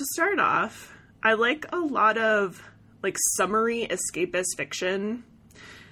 [0.00, 2.62] to start off, I like a lot of
[3.02, 5.24] like summary escapist fiction.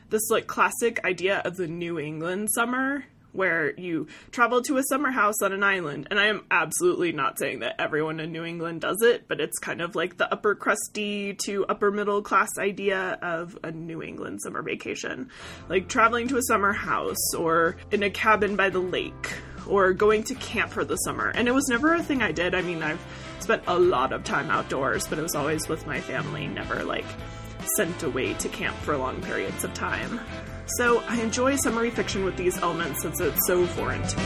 [0.08, 5.10] This like classic idea of the New England summer where you travel to a summer
[5.10, 6.08] house on an island.
[6.10, 9.58] And I am absolutely not saying that everyone in New England does it, but it's
[9.58, 14.40] kind of like the upper crusty to upper middle class idea of a New England
[14.42, 15.28] summer vacation.
[15.68, 19.34] Like traveling to a summer house or in a cabin by the lake
[19.66, 21.28] or going to camp for the summer.
[21.28, 22.54] And it was never a thing I did.
[22.54, 23.04] I mean, I've
[23.48, 27.06] spent a lot of time outdoors, but it was always with my family, never like
[27.78, 30.20] sent away to camp for long periods of time.
[30.76, 34.24] So I enjoy summary fiction with these elements since it's so foreign to me.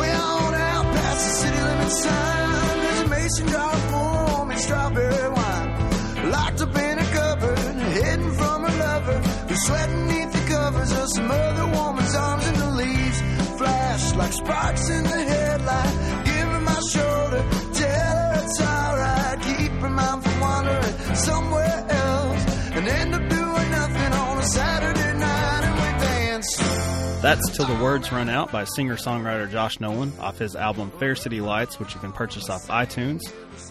[0.00, 6.30] Way on out past the city limit sign, there's a mason jar and strawberry wine.
[6.32, 11.08] Locked up in a cupboard, hidden from her lover, who's sweating neath the covers of
[11.14, 13.20] some other woman's arms, the leaves
[13.56, 16.07] flash like sparks in the headlight.
[21.18, 26.56] Somewhere else, and end up doing nothing on a Saturday night, and we dance.
[27.20, 31.16] That's Till the Words Run Out by singer songwriter Josh Nolan off his album Fair
[31.16, 33.20] City Lights, which you can purchase off iTunes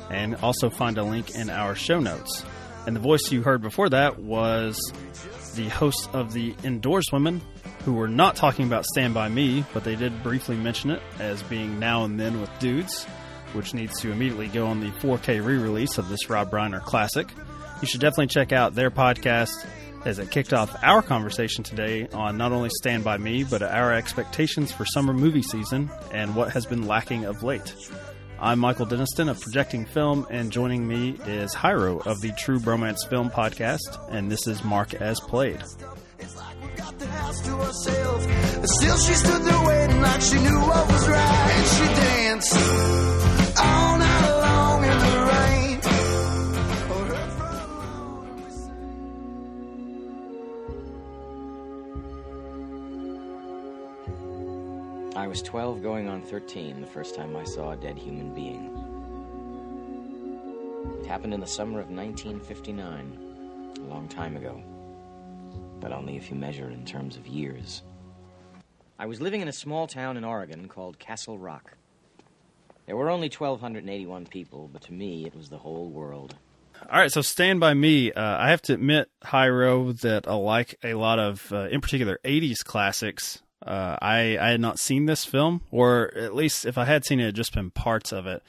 [0.10, 2.44] and also find a link in our show notes.
[2.86, 4.80] And the voice you heard before that was
[5.56, 7.42] the host of the Indoors Women,
[7.84, 11.42] who were not talking about Stand By Me, but they did briefly mention it as
[11.44, 13.06] being now and then with dudes,
[13.54, 17.28] which needs to immediately go on the 4K re release of this Rob Reiner classic.
[17.82, 19.66] You should definitely check out their podcast
[20.06, 23.94] as it kicked off our conversation today on not only Stand By Me, but our
[23.94, 27.76] expectations for summer movie season and what has been lacking of late.
[28.40, 33.08] I'm Michael Deniston of Projecting Film, and joining me is Hyro of the True Bromance
[33.10, 35.64] Film Podcast, and this is Mark as Played.
[35.66, 35.96] Still
[38.98, 41.66] she stood there waiting like she knew what was right.
[41.78, 42.54] She danced
[55.38, 58.74] was 12 going on 13 the first time I saw a dead human being.
[61.00, 64.60] It happened in the summer of 1959, a long time ago.
[65.80, 67.84] But only if you measure in terms of years.
[68.98, 71.78] I was living in a small town in Oregon called Castle Rock.
[72.88, 76.36] There were only 1,281 people, but to me it was the whole world.
[76.92, 78.12] All right, so Stand By Me.
[78.12, 82.20] Uh, I have to admit, Hyro, that I like a lot of, uh, in particular,
[82.26, 83.44] 80s classics.
[83.66, 87.20] Uh, I, I had not seen this film, or at least if I had seen
[87.20, 88.44] it, it had just been parts of it.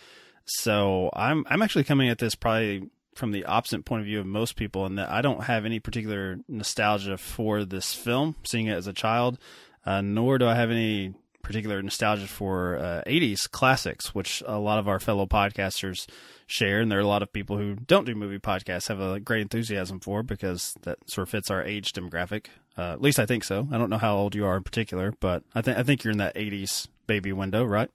[0.45, 4.27] So I'm I'm actually coming at this probably from the opposite point of view of
[4.27, 8.75] most people, in that I don't have any particular nostalgia for this film, seeing it
[8.75, 9.39] as a child,
[9.85, 14.79] uh, nor do I have any particular nostalgia for uh, 80s classics, which a lot
[14.79, 16.07] of our fellow podcasters
[16.47, 16.81] share.
[16.81, 19.43] And there are a lot of people who don't do movie podcasts have a great
[19.43, 22.47] enthusiasm for because that sort of fits our age demographic.
[22.77, 23.67] Uh, at least I think so.
[23.73, 26.13] I don't know how old you are in particular, but I think I think you're
[26.13, 27.91] in that 80s baby window, right?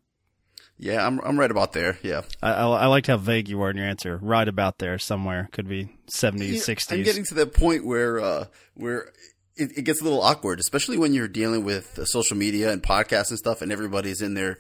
[0.80, 1.98] Yeah, I'm I'm right about there.
[2.02, 4.18] Yeah, I, I, I liked how vague you were in your answer.
[4.22, 5.48] Right about there somewhere.
[5.52, 6.92] Could be 70s, Yeah, 60s.
[6.92, 9.12] I'm getting to that point where uh, where
[9.56, 12.82] it, it gets a little awkward, especially when you're dealing with uh, social media and
[12.82, 14.58] podcasts and stuff, and everybody's in their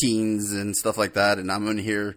[0.00, 2.16] teens and stuff like that, and I'm in here,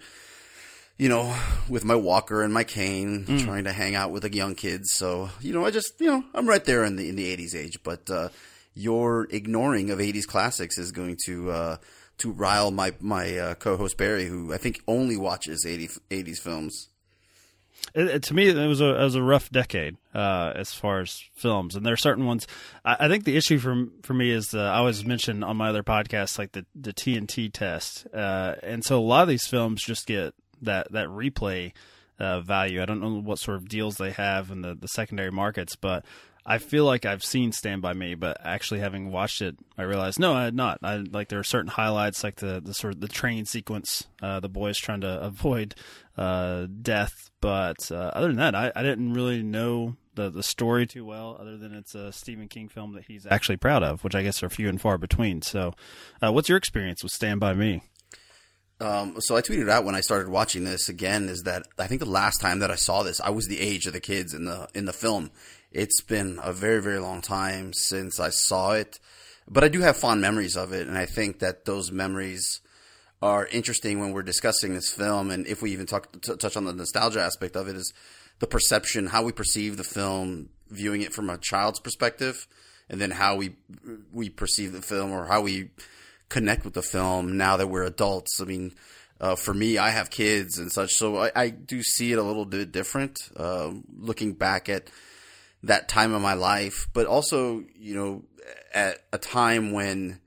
[0.97, 1.35] you know,
[1.69, 3.43] with my walker and my cane, Mm.
[3.45, 4.91] trying to hang out with the young kids.
[4.93, 7.55] So you know, I just you know, I'm right there in the in the 80s
[7.55, 8.29] age, but uh,
[8.73, 11.51] your ignoring of 80s classics is going to.
[11.51, 11.77] Uh,
[12.21, 16.87] to rile my my uh, co-host Barry, who I think only watches 80, 80s films.
[17.93, 20.99] It, it- to me, it was a it was a rough decade uh, as far
[21.01, 22.47] as films, and there are certain ones.
[22.83, 25.69] I, I think the issue for for me is uh, I always mention on my
[25.69, 29.83] other podcasts like the the TNT test, uh, and so a lot of these films
[29.83, 31.73] just get that that replay
[32.19, 32.81] uh, value.
[32.81, 36.03] I don't know what sort of deals they have in the the secondary markets, but.
[36.49, 40.17] I feel like I've seen Stand by Me, but actually having watched it, I realized
[40.17, 40.79] no, I had not.
[40.81, 44.39] I like there are certain highlights, like the the sort of the train sequence, uh,
[44.39, 45.75] the boys trying to avoid
[46.17, 47.29] uh, death.
[47.41, 51.35] But uh, other than that, I, I didn't really know the the story too well.
[51.37, 54.41] Other than it's a Stephen King film that he's actually proud of, which I guess
[54.41, 55.41] are few and far between.
[55.41, 55.73] So,
[56.23, 57.81] uh, what's your experience with Stand by Me?
[58.79, 61.99] Um, so I tweeted out when I started watching this again is that I think
[61.99, 64.45] the last time that I saw this, I was the age of the kids in
[64.45, 65.31] the in the film.
[65.71, 68.99] It's been a very very long time since I saw it,
[69.47, 72.61] but I do have fond memories of it, and I think that those memories
[73.21, 76.65] are interesting when we're discussing this film, and if we even talk t- touch on
[76.65, 77.93] the nostalgia aspect of it, is
[78.39, 82.47] the perception, how we perceive the film, viewing it from a child's perspective,
[82.89, 83.55] and then how we
[84.13, 85.71] we perceive the film or how we
[86.29, 88.39] connect with the film now that we're adults.
[88.41, 88.73] I mean,
[89.19, 92.23] uh, for me, I have kids and such, so I, I do see it a
[92.23, 93.29] little bit different.
[93.35, 94.89] Uh, looking back at
[95.63, 98.23] that time of my life, but also, you know,
[98.73, 100.19] at a time when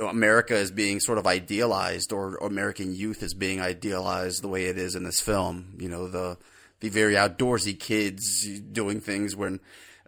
[0.00, 4.66] America is being sort of idealized, or, or American youth is being idealized the way
[4.66, 5.76] it is in this film.
[5.78, 6.38] You know, the
[6.80, 9.60] the very outdoorsy kids doing things when,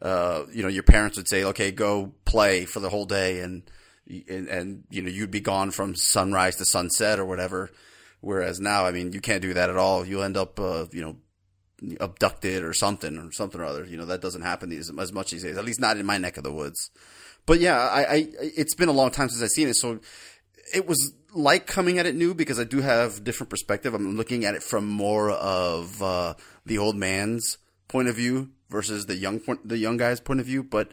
[0.02, 3.62] uh, you know, your parents would say, "Okay, go play for the whole day," and
[4.06, 7.70] and, and you know, you'd be gone from sunrise to sunset or whatever.
[8.20, 10.06] Whereas now, I mean, you can't do that at all.
[10.06, 11.16] You'll end up, uh, you know,
[12.00, 13.84] abducted or something or something or other.
[13.84, 15.56] You know, that doesn't happen these as much these days.
[15.56, 16.90] At least not in my neck of the woods.
[17.46, 20.00] But yeah, I, I it's been a long time since I've seen it, so
[20.74, 23.92] it was like coming at it new because I do have different perspective.
[23.92, 26.34] I'm looking at it from more of uh,
[26.64, 27.58] the old man's
[27.88, 30.62] point of view versus the young point, the young guy's point of view.
[30.62, 30.92] But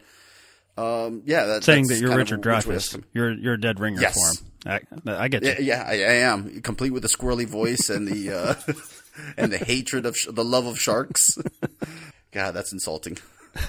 [0.76, 4.14] um, yeah, that, Saying that you're Richard Dreyfuss, you're you're a dead ringer Yes.
[4.14, 4.44] for
[4.74, 4.80] him.
[5.06, 5.54] I, I get you.
[5.58, 8.54] Yeah, yeah, I, I am complete with the squirrely voice and the uh,
[9.36, 11.36] and the hatred of sh- the love of sharks.
[12.32, 13.18] God, that's insulting.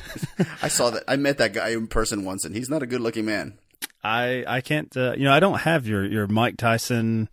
[0.62, 1.04] I saw that.
[1.08, 3.58] I met that guy in person once, and he's not a good-looking man.
[4.04, 4.96] I I can't.
[4.96, 7.30] Uh, you know, I don't have your your Mike Tyson.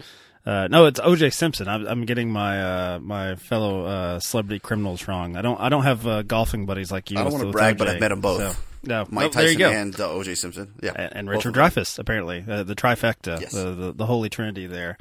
[0.46, 1.68] Uh, no, it's OJ Simpson.
[1.68, 2.62] I'm, I'm getting my
[2.94, 5.36] uh, my fellow uh, celebrity criminals wrong.
[5.36, 7.18] I don't I don't have uh, golfing buddies like you.
[7.18, 8.40] I don't wanna with brag, but I've met them both.
[8.40, 10.34] So, no, Mike Tyson and uh, O.J.
[10.36, 10.72] Simpson.
[10.82, 11.54] Yeah, and, and Richard.
[11.54, 13.52] Dreyfuss, apparently uh, the trifecta, Yes.
[13.52, 14.96] the, the the holy trinity there.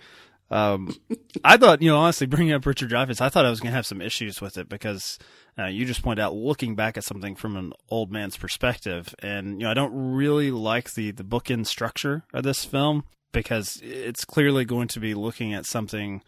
[0.51, 0.96] Um,
[1.44, 3.75] I thought, you know, honestly, bringing up Richard Dreyfuss, I thought I was going to
[3.75, 5.19] have some issues with it because
[5.57, 9.60] uh, you just pointed out looking back at something from an old man's perspective, and
[9.60, 14.25] you know, I don't really like the the bookend structure of this film because it's
[14.25, 16.24] clearly going to be looking at something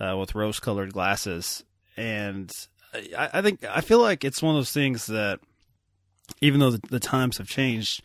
[0.00, 1.64] uh, with rose-colored glasses,
[1.96, 2.50] and
[2.94, 5.40] I, I think I feel like it's one of those things that
[6.40, 8.02] even though the, the times have changed,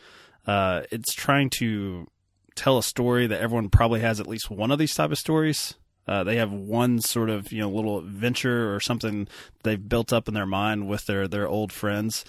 [0.47, 2.07] uh, it's trying to
[2.55, 5.75] tell a story that everyone probably has at least one of these type of stories.
[6.07, 9.27] Uh, they have one sort of you know little adventure or something
[9.63, 12.25] they've built up in their mind with their their old friends,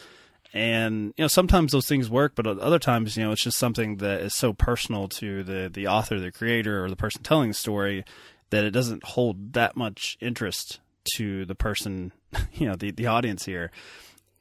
[0.52, 3.96] and you know sometimes those things work, but other times you know it's just something
[3.96, 7.54] that is so personal to the the author, the creator, or the person telling the
[7.54, 8.04] story
[8.50, 10.78] that it doesn't hold that much interest
[11.16, 12.12] to the person,
[12.52, 13.70] you know, the the audience here.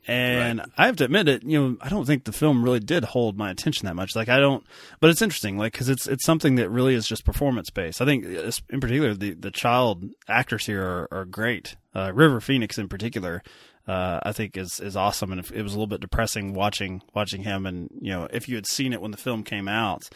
[0.08, 3.06] And I have to admit it, you know, I don't think the film really did
[3.06, 4.16] hold my attention that much.
[4.16, 4.66] Like I don't,
[5.00, 8.02] but it's interesting, like because it's it's something that really is just performance based.
[8.02, 11.76] I think, in particular, the the child actors here are, are great.
[11.96, 13.44] Uh, River Phoenix, in particular,
[13.88, 15.32] uh, I think is is awesome.
[15.32, 17.66] And it was a little bit depressing watching watching him.
[17.66, 20.10] And you know, if you had seen it when the film came out,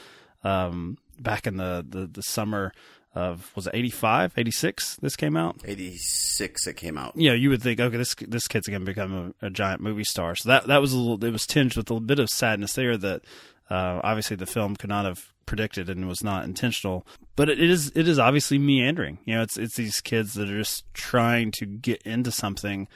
[0.44, 2.74] um, back in the, the the summer
[3.15, 6.68] of was it 85, 86 This came out Eighty-six.
[6.68, 7.13] It came out.
[7.15, 10.04] yeah you would think, okay, this this kid's going to become a, a giant movie
[10.04, 10.36] star.
[10.36, 12.74] So that that was a little, it was tinged with a little bit of sadness
[12.74, 13.24] there that
[13.69, 17.06] uh, obviously the film could not have predicted and was not intentional.
[17.36, 19.18] But it is it is obviously meandering.
[19.25, 22.88] You know, it's it's these kids that are just trying to get into something,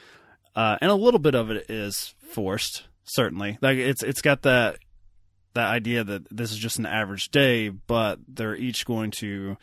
[0.54, 2.84] uh, and a little bit of it is forced.
[3.04, 4.78] Certainly, like it's it's got that
[5.54, 9.56] that idea that this is just an average day, but they're each going to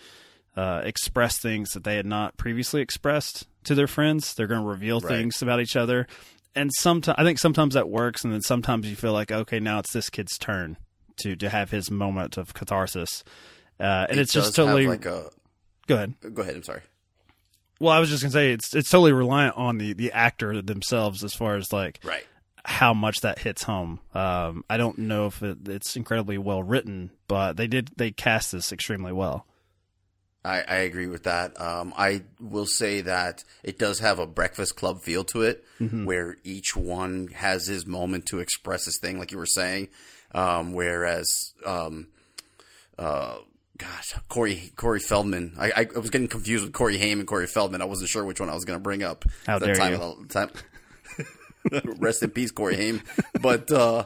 [0.59, 4.33] uh, express things that they had not previously expressed to their friends.
[4.33, 5.09] They're going to reveal Right.
[5.09, 6.07] things about each other,
[6.55, 9.79] and sometimes I think sometimes that works, and then sometimes you feel like okay, now
[9.79, 10.77] it's this kid's turn
[11.21, 13.23] to to have his moment of catharsis,
[13.79, 15.29] uh, and It it's just totally like a.
[15.87, 16.13] go ahead.
[16.33, 16.55] Go ahead.
[16.55, 16.81] I'm sorry.
[17.79, 21.23] Well, I was just gonna say it's it's totally reliant on the the actor themselves
[21.23, 22.25] as far as like Right.
[22.65, 23.99] how much that hits home.
[24.13, 28.51] Um, I don't know if it, it's incredibly well written, but they did they cast
[28.51, 29.45] this extremely well.
[30.49, 31.59] I, I agree with that.
[31.61, 35.63] Um, I will say that it does have a Breakfast Club feel to it,
[36.05, 39.89] where each one has his moment to express his thing, like you were saying.
[40.33, 42.07] Um, whereas, um,
[42.97, 43.37] uh,
[43.77, 47.47] gosh, Corey Corey Feldman, I, I, I was getting confused with Corey Haim and Corey
[47.47, 47.81] Feldman.
[47.81, 49.25] I wasn't sure which one I was going to bring up.
[49.45, 50.25] How at dare time you.
[50.29, 50.49] Time.
[51.99, 53.01] Rest in peace, Corey Haim.
[53.41, 54.05] But uh,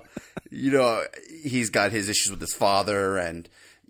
[0.50, 1.04] you know,
[1.44, 3.48] he's got his issues with his father, and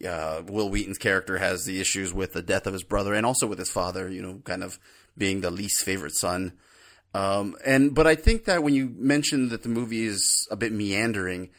[0.07, 3.47] uh, Wil Wheaton's character has the issues with the death of his brother, and also
[3.47, 4.09] with his father.
[4.09, 4.79] You know, kind of
[5.17, 6.53] being the least favorite son.
[7.13, 10.71] Um, and but I think that when you mentioned that the movie is a bit
[10.71, 11.49] meandering,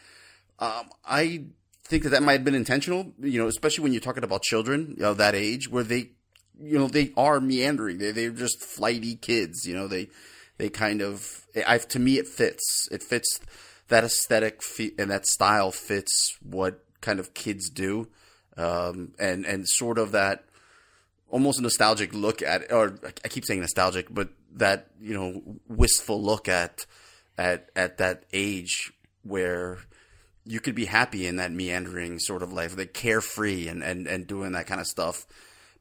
[0.59, 1.45] um, I
[1.85, 3.13] think that that might have been intentional.
[3.21, 6.11] You know, especially when you're talking about children of that age, where they,
[6.61, 7.99] you know, they are meandering.
[7.99, 9.67] They they're just flighty kids.
[9.67, 10.09] You know, they
[10.59, 11.47] they kind of.
[11.67, 12.89] I to me it fits.
[12.91, 13.41] It fits
[13.89, 14.63] that aesthetic
[14.99, 18.09] and that style fits what kind of kids do,
[18.57, 20.45] um, and and sort of that
[21.29, 26.49] almost nostalgic look at, or I keep saying nostalgic, but that you know wistful look
[26.49, 26.87] at
[27.37, 28.93] at at that age
[29.23, 29.79] where
[30.45, 34.27] you could be happy in that meandering sort of life, like carefree and and and
[34.27, 35.27] doing that kind of stuff.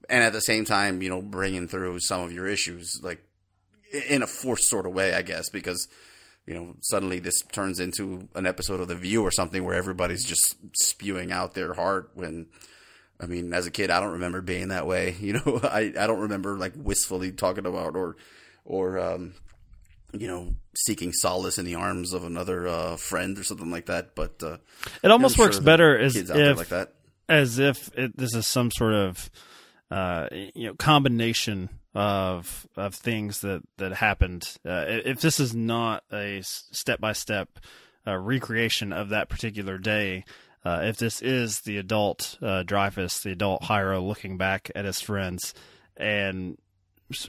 [0.10, 3.24] and at the same time, you know, bringing through some of your issues, like
[4.10, 5.88] in a forced sort of way, I guess, because
[6.46, 10.26] you know, suddenly this turns into an episode of The View or something where everybody's
[10.26, 12.48] just spewing out their heart when.
[13.20, 15.16] I mean, as a kid, I don't remember being that way.
[15.22, 18.18] You know, I, I don't remember like wistfully talking about or,
[18.66, 19.36] or, um,
[20.12, 24.16] you know, seeking solace in the arms of another uh, friend or something like that.
[24.16, 24.58] But uh,
[25.04, 26.94] It almost works better as if like that.
[27.30, 29.30] as if it, this is some sort of
[29.90, 34.58] uh, you know combination of of things that that happened.
[34.66, 37.60] Uh, if this is not a step by step
[38.06, 40.26] recreation of that particular day,
[40.66, 45.02] uh, if this is the adult uh, Dreyfuss, the adult Hiro looking back at his
[45.02, 45.54] friends
[45.98, 46.58] and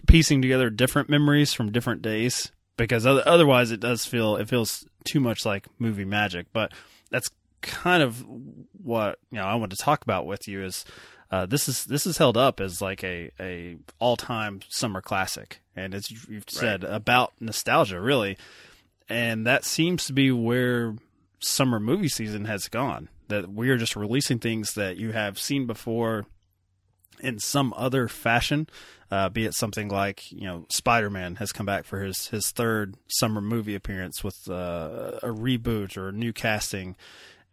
[0.06, 5.20] piecing together different memories from different days, because otherwise it does feel it feels too
[5.20, 6.46] much like movie magic.
[6.52, 6.72] But
[7.10, 7.30] that's
[7.60, 8.24] kind of
[8.82, 10.84] what you know I want to talk about with you is
[11.34, 15.60] uh, this is this is held up as like a a all time summer classic,
[15.74, 18.36] and as you- you've said about nostalgia, really,
[19.08, 20.94] and that seems to be where
[21.40, 23.08] summer movie season has gone.
[23.28, 26.26] That we are just releasing things that you have seen before
[27.20, 28.68] in some other fashion,
[29.10, 32.50] uh, be it something like you know Spider Man has come back for his his
[32.50, 36.96] third summer movie appearance with uh, a reboot or a new casting,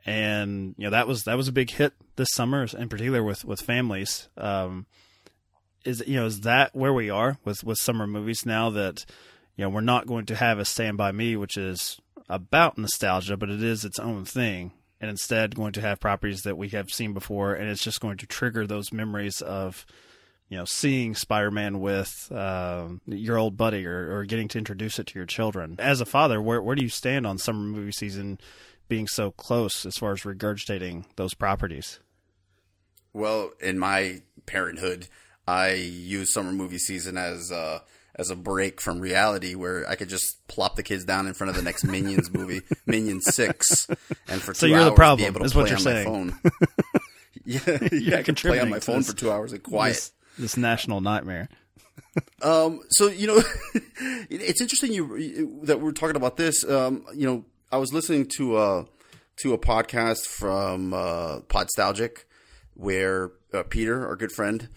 [0.06, 3.46] and you know that was that was a big hit this summer, in particular with
[3.46, 4.30] with families.
[4.38, 4.86] Um,
[5.86, 9.06] is you know is that where we are with with summer movies now that
[9.56, 13.38] you know we're not going to have a Stand by Me, which is about nostalgia,
[13.38, 16.90] but it is its own thing, and instead going to have properties that we have
[16.90, 19.86] seen before, and it's just going to trigger those memories of
[20.50, 25.08] you know seeing Spider-Man with um your old buddy or, or getting to introduce it
[25.08, 25.76] to your children.
[25.78, 28.40] As a father, where where do you stand on summer movie season
[28.92, 32.02] being so close as far as regurgitating those properties?
[33.14, 35.08] Well, in my parenthood,
[35.48, 37.80] I use summer movie season as uh,
[38.16, 41.52] as a break from reality, where I could just plop the kids down in front
[41.52, 43.88] of the next Minions movie, Minions Six,
[44.28, 45.78] and for two So you're the hours problem, be able to is play what you're
[45.78, 46.08] on saying.
[46.08, 46.40] my phone.
[47.46, 49.94] yeah, yeah, I can play on my phone this- for two hours and quiet.
[49.94, 51.48] This, this national nightmare.
[52.42, 53.42] Um, so you know,
[54.30, 56.68] it's interesting you, you that we're talking about this.
[56.70, 58.86] Um, you know, I was listening to uh
[59.38, 62.26] to a podcast from uh, Podstalgic
[62.76, 64.70] where uh, Peter, our good friend,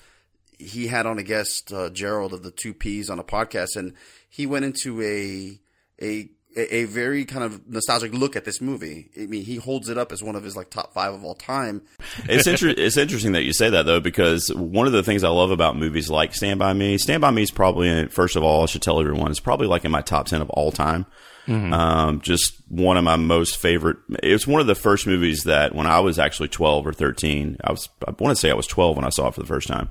[0.58, 3.94] he had on a guest uh, Gerald of the Two Ps on a podcast, and
[4.28, 5.60] he went into a
[6.00, 9.10] a a very kind of nostalgic look at this movie.
[9.20, 11.34] I mean, he holds it up as one of his like top five of all
[11.34, 11.82] time.
[12.28, 15.30] it's inter- it's interesting that you say that though because one of the things I
[15.30, 18.44] love about movies like Stand by Me, Stand by Me is probably in, first of
[18.44, 21.06] all I should tell everyone it's probably like in my top ten of all time.
[21.46, 23.98] Um, just one of my most favorite.
[24.22, 27.58] It was one of the first movies that when I was actually twelve or thirteen,
[27.62, 29.46] I was I want to say I was twelve when I saw it for the
[29.46, 29.90] first time.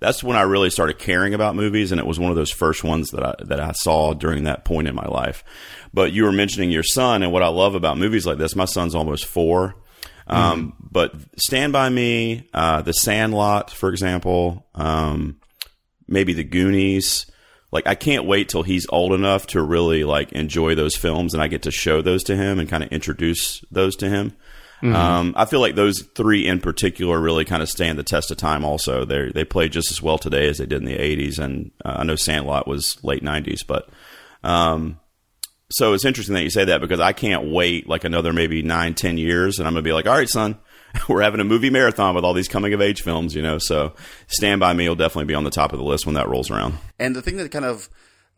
[0.00, 2.82] That's when I really started caring about movies, and it was one of those first
[2.84, 5.44] ones that I that I saw during that point in my life.
[5.94, 8.64] But you were mentioning your son, and what I love about movies like this, my
[8.64, 9.74] son's almost four.
[10.28, 15.40] Um, But Stand by Me, uh, The Sandlot, for example, um,
[16.06, 17.26] maybe The Goonies.
[17.72, 21.42] Like I can't wait till he's old enough to really like enjoy those films, and
[21.42, 24.36] I get to show those to him and kind of introduce those to him.
[24.82, 28.36] Um, I feel like those three in particular really kind of stand the test of
[28.36, 28.64] time.
[28.64, 31.70] Also, they they play just as well today as they did in the '80s, and
[31.84, 33.88] uh, I know Sandlot was late '90s, but
[34.42, 34.98] um,
[35.70, 38.94] so it's interesting that you say that because I can't wait like another maybe nine,
[38.94, 40.58] ten years, and I'm gonna be like, all right, son,
[41.08, 43.58] we're having a movie marathon with all these coming of age films, you know.
[43.58, 43.94] So
[44.28, 46.50] Stand by Me will definitely be on the top of the list when that rolls
[46.50, 46.74] around.
[46.98, 47.88] And the thing that kind of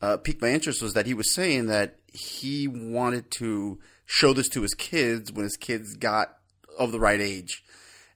[0.03, 4.49] uh, piqued my interest was that he was saying that he wanted to show this
[4.51, 6.37] to his kids when his kids got
[6.79, 7.63] of the right age,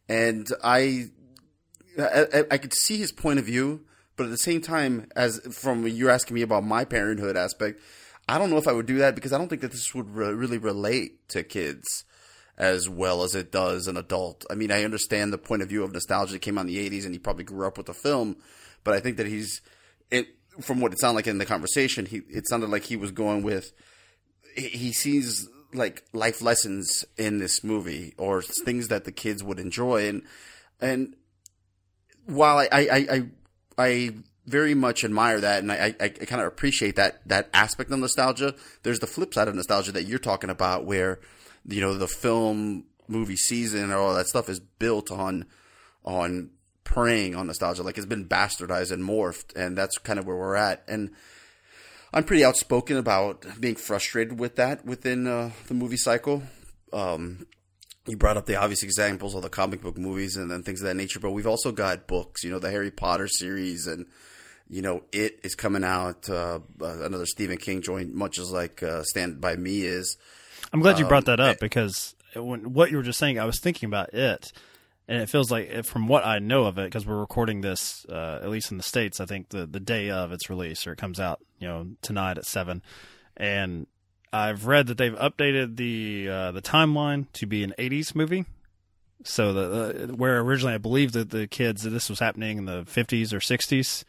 [0.09, 1.07] and I,
[1.99, 3.85] I, I- could see his point of view,
[4.16, 7.80] but at the same time, as from you're asking me about my parenthood aspect,
[8.28, 10.11] I don't know if I would do that because I don't think that this would
[10.14, 12.04] re- really relate to kids
[12.58, 14.44] as well as it does an adult.
[14.50, 17.04] I mean, I understand the point of view of nostalgia that came in the 80s
[17.04, 18.36] and he probably grew up with the film,
[18.82, 19.62] but I think that he's,
[20.10, 20.26] it,
[20.60, 23.44] from what it sounded like in the conversation, he, it sounded like he was going
[23.44, 23.72] with,
[24.56, 30.08] he- sees like life lessons in this movie or things that the kids would enjoy.
[30.08, 30.22] And,
[30.80, 31.14] and
[32.26, 33.22] while I, I, I, I,
[33.78, 34.14] I
[34.46, 38.00] very much admire that and I, I, I kind of appreciate that, that aspect of
[38.00, 41.20] nostalgia, there's the flip side of nostalgia that you're talking about where,
[41.68, 45.44] you know, the film movie season and all that stuff is built on,
[46.04, 46.50] on
[46.82, 47.82] preying on nostalgia.
[47.82, 50.82] Like it's been bastardized and morphed and that's kind of where we're at.
[50.88, 51.10] And,
[52.12, 56.42] I'm pretty outspoken about being frustrated with that within uh, the movie cycle.
[56.92, 57.46] Um,
[58.06, 60.87] you brought up the obvious examples of the comic book movies and then things of
[60.87, 64.06] that nature, but we've also got books, you know, the Harry Potter series and,
[64.70, 68.82] you know, it is coming out, uh, uh, another Stephen King joint, much as like,
[68.82, 70.16] uh, Stand By Me is.
[70.72, 73.38] I'm glad you Um, brought that up eh, because when, what you were just saying,
[73.38, 74.52] I was thinking about it,
[75.06, 78.40] and it feels like, from what I know of it, because we're recording this, uh,
[78.42, 80.98] at least in the states, I think the the day of its release, or it
[80.98, 82.82] comes out, you know, tonight at seven,
[83.37, 83.87] and
[84.32, 88.44] I've read that they've updated the uh, the timeline to be an '80s movie.
[89.25, 92.66] So the, the where originally I believe that the kids that this was happening in
[92.66, 94.04] the 50s or 60s,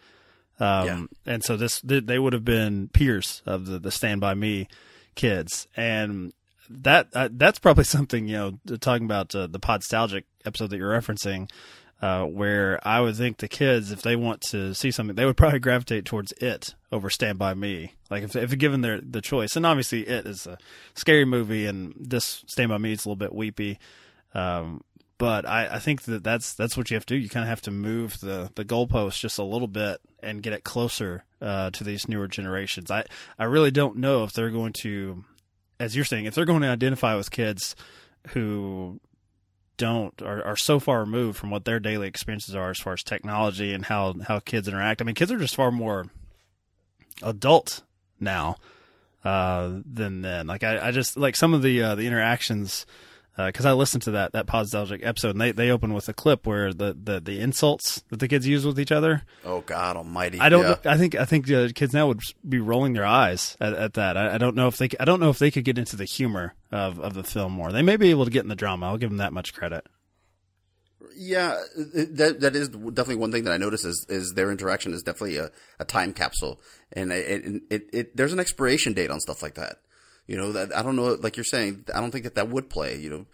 [0.60, 0.86] um,
[1.26, 1.34] Yeah.
[1.34, 4.68] and so this they would have been peers of the the Stand by Me
[5.16, 6.32] kids, and
[6.70, 10.92] that uh, that's probably something you know talking about uh, the podstalgic episode that you're
[10.92, 11.50] referencing.
[12.02, 15.36] Uh, where I would think the kids, if they want to see something, they would
[15.36, 17.96] probably gravitate towards it over Stand by Me.
[18.10, 20.58] Like if if given their the choice, and obviously it is a
[20.94, 23.80] scary movie, and this Stand by Me is a little bit weepy.
[24.34, 24.82] Um,
[25.20, 27.20] but I, I think that that's that's what you have to do.
[27.20, 30.54] You kind of have to move the the goalpost just a little bit and get
[30.54, 32.90] it closer uh, to these newer generations.
[32.90, 33.04] I
[33.38, 35.26] I really don't know if they're going to,
[35.80, 37.76] as you're saying, if they're going to identify with kids
[38.30, 39.00] who
[39.78, 43.02] don't are, are so far removed from what their daily experiences are as far as
[43.02, 45.02] technology and how how kids interact.
[45.02, 46.08] I mean, kids are just far more
[47.24, 47.82] adult
[48.20, 48.58] now
[49.24, 50.48] uh, than then.
[50.48, 52.86] Like I, I just like some of the uh, the interactions
[53.48, 56.46] because I listened to that that nostalgic episode and they, they open with a clip
[56.46, 59.24] where the, the, the insults that the kids use with each other.
[59.46, 60.40] Oh God Almighty!
[60.40, 60.64] I don't.
[60.64, 60.92] Yeah.
[60.92, 64.18] I think I think uh, kids now would be rolling their eyes at, at that.
[64.18, 64.90] I, I don't know if they.
[65.00, 67.72] I don't know if they could get into the humor of, of the film more.
[67.72, 68.88] They may be able to get in the drama.
[68.88, 69.86] I'll give them that much credit.
[71.16, 75.04] Yeah, that that is definitely one thing that I notice is is their interaction is
[75.04, 76.62] definitely a, a time capsule,
[76.94, 79.78] and it, it, it, it there's an expiration date on stuff like that.
[80.30, 82.70] You know that I don't know, like you're saying, I don't think that that would
[82.70, 82.92] play.
[82.98, 83.26] You know,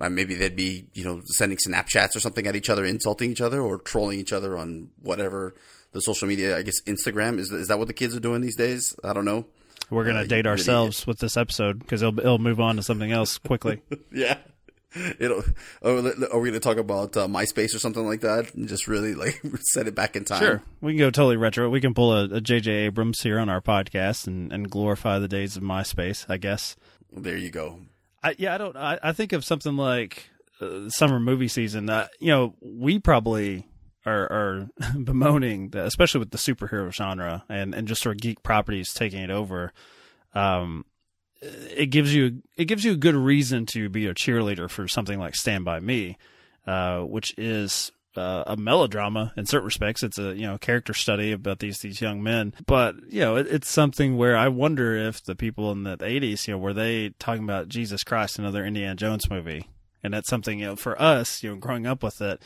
[0.00, 3.42] Uh, maybe they'd be you know sending Snapchats or something at each other, insulting each
[3.42, 5.54] other, or trolling each other on whatever
[5.92, 6.56] the social media.
[6.56, 8.96] I guess Instagram is is that what the kids are doing these days?
[9.04, 9.44] I don't know.
[9.90, 13.12] We're gonna Uh, date ourselves with this episode because it'll it'll move on to something
[13.12, 13.82] else quickly.
[14.12, 14.38] Yeah.
[15.18, 15.42] It'll,
[15.82, 15.94] are
[16.40, 19.40] we going to talk about uh, MySpace or something like that and just really like
[19.60, 20.40] set it back in time?
[20.40, 21.68] Sure, we can go totally retro.
[21.70, 22.72] We can pull a, a J.J.
[22.72, 26.26] Abrams here on our podcast and, and glorify the days of MySpace.
[26.28, 26.76] I guess.
[27.12, 27.80] There you go.
[28.22, 28.76] I, yeah, I don't.
[28.76, 30.28] I, I think of something like
[30.60, 31.88] uh, summer movie season.
[31.88, 33.66] Uh, you know, we probably
[34.06, 38.42] are, are bemoaning, the, especially with the superhero genre and, and just sort of geek
[38.42, 39.72] properties taking it over.
[40.34, 40.84] Um,
[41.42, 45.18] it gives you it gives you a good reason to be a cheerleader for something
[45.18, 46.18] like Stand by Me,
[46.66, 50.02] uh, which is uh, a melodrama in certain respects.
[50.02, 53.46] It's a you know character study about these these young men, but you know it,
[53.46, 57.10] it's something where I wonder if the people in the '80s, you know, were they
[57.18, 59.68] talking about Jesus Christ, another Indiana Jones movie,
[60.02, 62.42] and that's something you know for us, you know, growing up with it.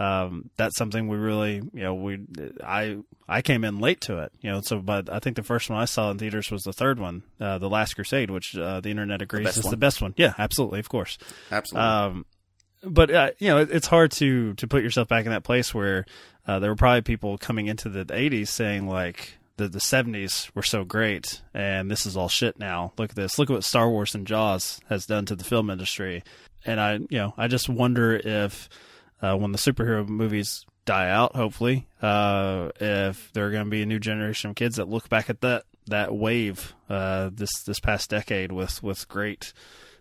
[0.00, 2.20] Um, that's something we really, you know, we,
[2.64, 2.96] I,
[3.28, 5.78] I came in late to it, you know, so, but I think the first one
[5.78, 8.88] I saw in theaters was the third one, uh, The Last Crusade, which, uh, the
[8.88, 9.70] internet agrees best is one.
[9.72, 10.14] the best one.
[10.16, 10.80] Yeah, absolutely.
[10.80, 11.18] Of course.
[11.50, 11.86] Absolutely.
[11.86, 12.24] Um,
[12.82, 15.74] but uh, you know, it, it's hard to to put yourself back in that place
[15.74, 16.06] where
[16.46, 20.62] uh, there were probably people coming into the '80s saying like the the '70s were
[20.62, 22.92] so great and this is all shit now.
[22.96, 23.38] Look at this.
[23.38, 26.22] Look at what Star Wars and Jaws has done to the film industry.
[26.64, 28.68] And I, you know, I just wonder if
[29.22, 33.82] uh, when the superhero movies die out, hopefully, uh, if there are going to be
[33.82, 37.80] a new generation of kids that look back at that that wave uh, this this
[37.80, 39.52] past decade with with great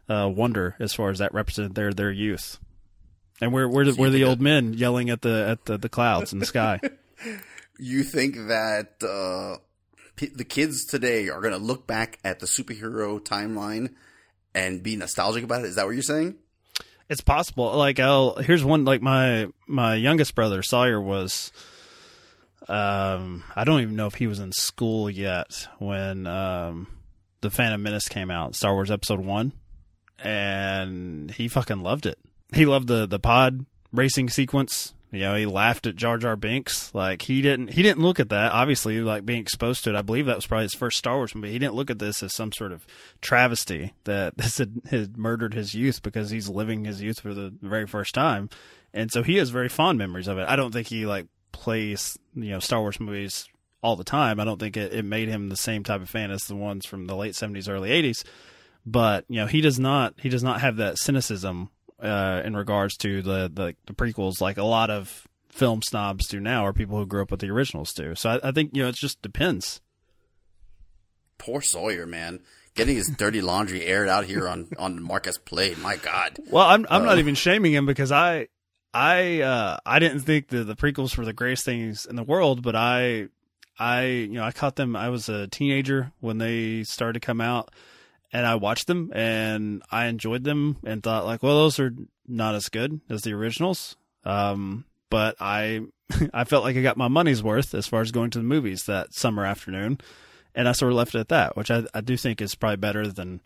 [0.08, 2.60] uh, wonder as far as that represented their their youth.
[3.42, 6.40] And we're we're, we're the old men yelling at the at the, the clouds in
[6.40, 6.80] the sky.
[7.80, 9.62] you think that uh,
[10.16, 13.94] p- the kids today are going to look back at the superhero timeline
[14.54, 15.68] and be nostalgic about it?
[15.68, 16.36] Is that what you're saying?
[17.10, 17.76] It's possible.
[17.76, 21.52] Like I'll here's one like my my youngest brother Sawyer was
[22.68, 26.88] um I don't even know if he was in school yet when um
[27.42, 29.54] the Phantom Menace came out, Star Wars episode 1,
[30.22, 32.20] and he fucking loved it.
[32.54, 34.94] He loved the the pod racing sequence.
[35.12, 36.94] You know, he laughed at Jar Jar Binks.
[36.94, 38.52] Like he didn't he didn't look at that.
[38.52, 41.34] Obviously, like being exposed to it, I believe that was probably his first Star Wars
[41.34, 41.52] movie.
[41.52, 42.86] He didn't look at this as some sort of
[43.22, 47.54] travesty that this had, had murdered his youth because he's living his youth for the
[47.62, 48.50] very first time.
[48.94, 50.48] And so he has very fond memories of it.
[50.48, 53.48] I don't think he like plays, you know, Star Wars movies
[53.82, 54.40] all the time.
[54.40, 56.86] I don't think it, it made him the same type of fan as the ones
[56.86, 58.24] from the late seventies, early eighties.
[58.86, 61.70] But, you know, he does not he does not have that cynicism
[62.02, 66.40] uh, in regards to the, the the prequels like a lot of film snobs do
[66.40, 68.16] now or people who grew up with the originals do.
[68.16, 69.82] So I, I think, you know, it just depends.
[71.38, 72.40] poor Sawyer, man,
[72.76, 75.78] getting his dirty laundry aired out here on on Mark as Played.
[75.80, 76.38] My God.
[76.50, 78.48] Well, I'm I'm not even shaming him because I
[78.94, 82.62] I uh I didn't think the the prequels were the greatest things in the world,
[82.62, 83.28] but I
[83.78, 84.96] I you know I caught them.
[84.96, 87.72] I was a teenager when they started to come out,
[88.32, 91.94] and I watched them and I enjoyed them and thought like, well, those are
[92.28, 93.96] not as good as the originals.
[94.24, 95.82] Um, but I
[96.34, 98.86] I felt like I got my money's worth as far as going to the movies
[98.86, 100.00] that summer afternoon,
[100.56, 102.78] and I sort of left it at that, which I I do think is probably
[102.78, 103.42] better than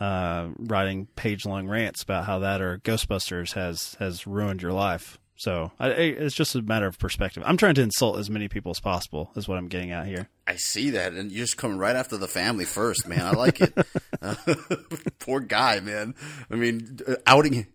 [0.00, 5.18] uh, writing page long rants about how that or Ghostbusters has has ruined your life.
[5.42, 7.42] So I, it's just a matter of perspective.
[7.44, 10.28] I'm trying to insult as many people as possible, is what I'm getting at here.
[10.46, 13.22] I see that, and you're just coming right after the family first, man.
[13.22, 13.76] I like it.
[14.20, 14.36] Uh,
[15.18, 16.14] poor guy, man.
[16.48, 17.66] I mean, uh, outing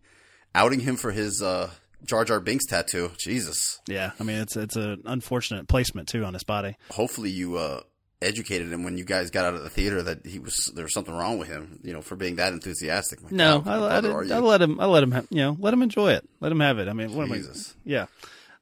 [0.56, 1.70] outing him for his uh,
[2.06, 3.12] Jar Jar Binks tattoo.
[3.18, 3.82] Jesus.
[3.86, 6.78] Yeah, I mean it's it's an unfortunate placement too on his body.
[6.92, 7.82] Hopefully, you uh,
[8.22, 10.94] educated him when you guys got out of the theater that he was there was
[10.94, 11.80] something wrong with him.
[11.84, 13.22] You know, for being that enthusiastic.
[13.22, 14.80] My No, God, I, I, did- I let him.
[14.80, 15.12] I let him.
[15.12, 16.28] Have, you know, let him enjoy it.
[16.40, 16.88] Let him have it.
[16.88, 17.76] I mean, what Jesus.
[17.86, 17.92] am I?
[17.92, 18.06] Yeah.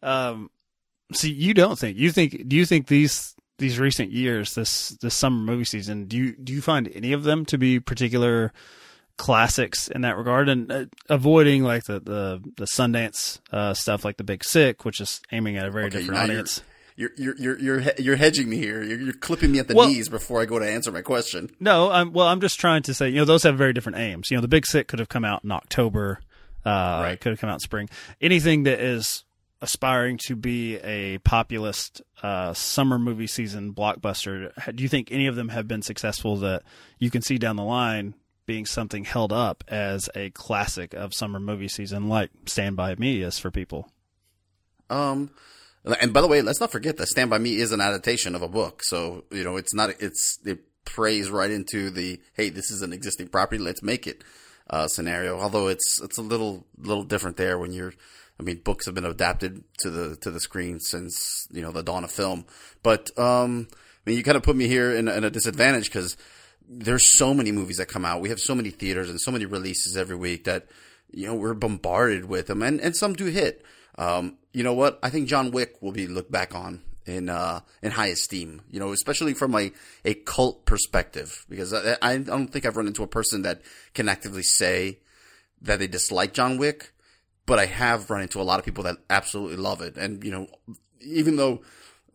[0.03, 0.49] Um.
[1.13, 2.47] See, you don't think you think?
[2.47, 6.51] Do you think these these recent years, this this summer movie season, do you do
[6.51, 8.51] you find any of them to be particular
[9.17, 10.49] classics in that regard?
[10.49, 14.99] And uh, avoiding like the the the Sundance uh, stuff, like The Big Sick, which
[14.99, 16.61] is aiming at a very Okay, different audience.
[16.97, 18.81] You're you're you're you're you're hedging me here.
[18.81, 21.49] You're, you're clipping me at the Well- knees before I go to answer my question.
[21.59, 24.31] No, I'm, well, I'm just trying to say, you know, those have very different aims.
[24.31, 26.19] You know, the Big Sick could have come out in October,
[26.65, 26.69] uh,
[27.03, 27.19] Right.
[27.19, 27.89] could have come out in spring.
[28.21, 29.25] Anything that is
[29.61, 35.35] aspiring to be a populist uh, summer movie season blockbuster, do you think any of
[35.35, 36.63] them have been successful that
[36.99, 38.13] you can see down the line
[38.45, 43.21] being something held up as a classic of summer movie season, like Stand By Me
[43.21, 43.89] is for people?
[44.89, 45.31] Um,
[45.85, 48.41] and by the way, let's not forget that Stand by Me is an adaptation of
[48.41, 52.71] a book, so you know it's not it's it prays right into the hey, this
[52.71, 54.23] is an existing property, let's make it
[54.69, 55.39] uh, scenario.
[55.39, 57.93] Although it's it's a little little different there when you're.
[58.37, 61.83] I mean, books have been adapted to the to the screen since you know the
[61.83, 62.45] dawn of film.
[62.83, 66.17] But um, I mean, you kind of put me here in, in a disadvantage because
[66.67, 68.21] there's so many movies that come out.
[68.21, 70.67] We have so many theaters and so many releases every week that
[71.11, 73.63] you know we're bombarded with them, and and some do hit.
[73.97, 74.99] Um, you know what?
[75.03, 78.61] I think John Wick will be looked back on in uh, in high esteem.
[78.69, 79.71] You know, especially from a
[80.03, 83.61] a cult perspective, because I, I don't think I've run into a person that
[83.93, 84.99] can actively say
[85.61, 86.93] that they dislike John Wick,
[87.45, 89.97] but I have run into a lot of people that absolutely love it.
[89.97, 90.47] And you know,
[91.01, 91.61] even though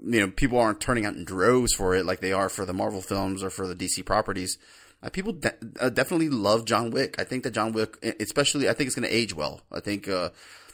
[0.03, 2.73] you know people aren't turning out in droves for it like they are for the
[2.73, 4.59] Marvel films or for the DC properties.
[5.03, 7.19] Uh, people de- uh, definitely love John Wick.
[7.19, 9.63] I think that John Wick, especially, I think it's going to age well.
[9.73, 10.29] I think uh,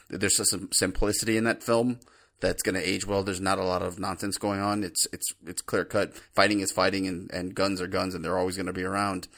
[0.08, 2.00] there's some simplicity in that film
[2.40, 3.22] that's going to age well.
[3.22, 4.84] There's not a lot of nonsense going on.
[4.84, 6.14] It's it's it's clear cut.
[6.34, 9.28] Fighting is fighting, and, and guns are guns, and they're always going to be around.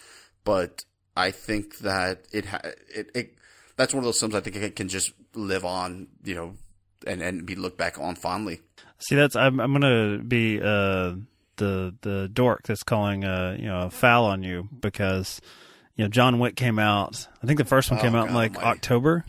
[0.45, 0.85] But
[1.17, 2.61] I think that it ha-
[2.95, 3.35] it, it
[3.77, 6.55] that's one of those films I think it can just live on, you know,
[7.07, 8.61] and and be looked back on fondly.
[8.99, 11.15] See, that's I'm I'm gonna be uh
[11.57, 15.41] the the dork that's calling uh you know a foul on you because
[15.97, 17.27] you know John Wick came out.
[17.43, 18.77] I think the first one came out in like almighty.
[18.77, 19.25] October,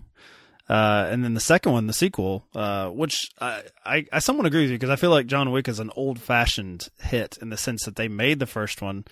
[0.69, 4.61] uh, and then the second one, the sequel, uh, which I I, I somewhat agree
[4.61, 7.57] with you because I feel like John Wick is an old fashioned hit in the
[7.57, 9.05] sense that they made the first one,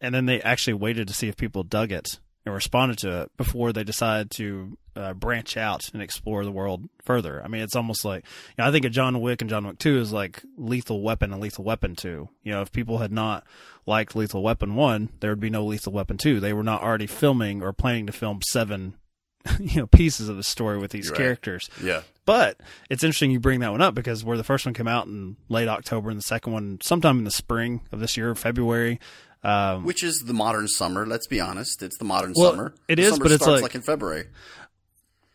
[0.00, 3.36] and then they actually waited to see if people dug it and responded to it
[3.36, 7.40] before they decided to uh, branch out and explore the world further.
[7.42, 9.78] I mean, it's almost like you know, I think of John Wick and John Wick
[9.78, 12.28] Two is like Lethal Weapon and Lethal Weapon Two.
[12.42, 13.46] You know, if people had not
[13.86, 16.40] liked Lethal Weapon One, there would be no Lethal Weapon Two.
[16.40, 18.94] They were not already filming or planning to film seven,
[19.60, 21.68] you know, pieces of the story with these characters.
[21.82, 22.02] Yeah.
[22.24, 25.06] But it's interesting you bring that one up because where the first one came out
[25.06, 29.00] in late October and the second one sometime in the spring of this year, February.
[29.44, 31.04] Um, Which is the modern summer.
[31.04, 31.82] Let's be honest.
[31.82, 32.74] It's the modern Well, summer.
[32.86, 34.26] it The is, summer but it's starts like- in February.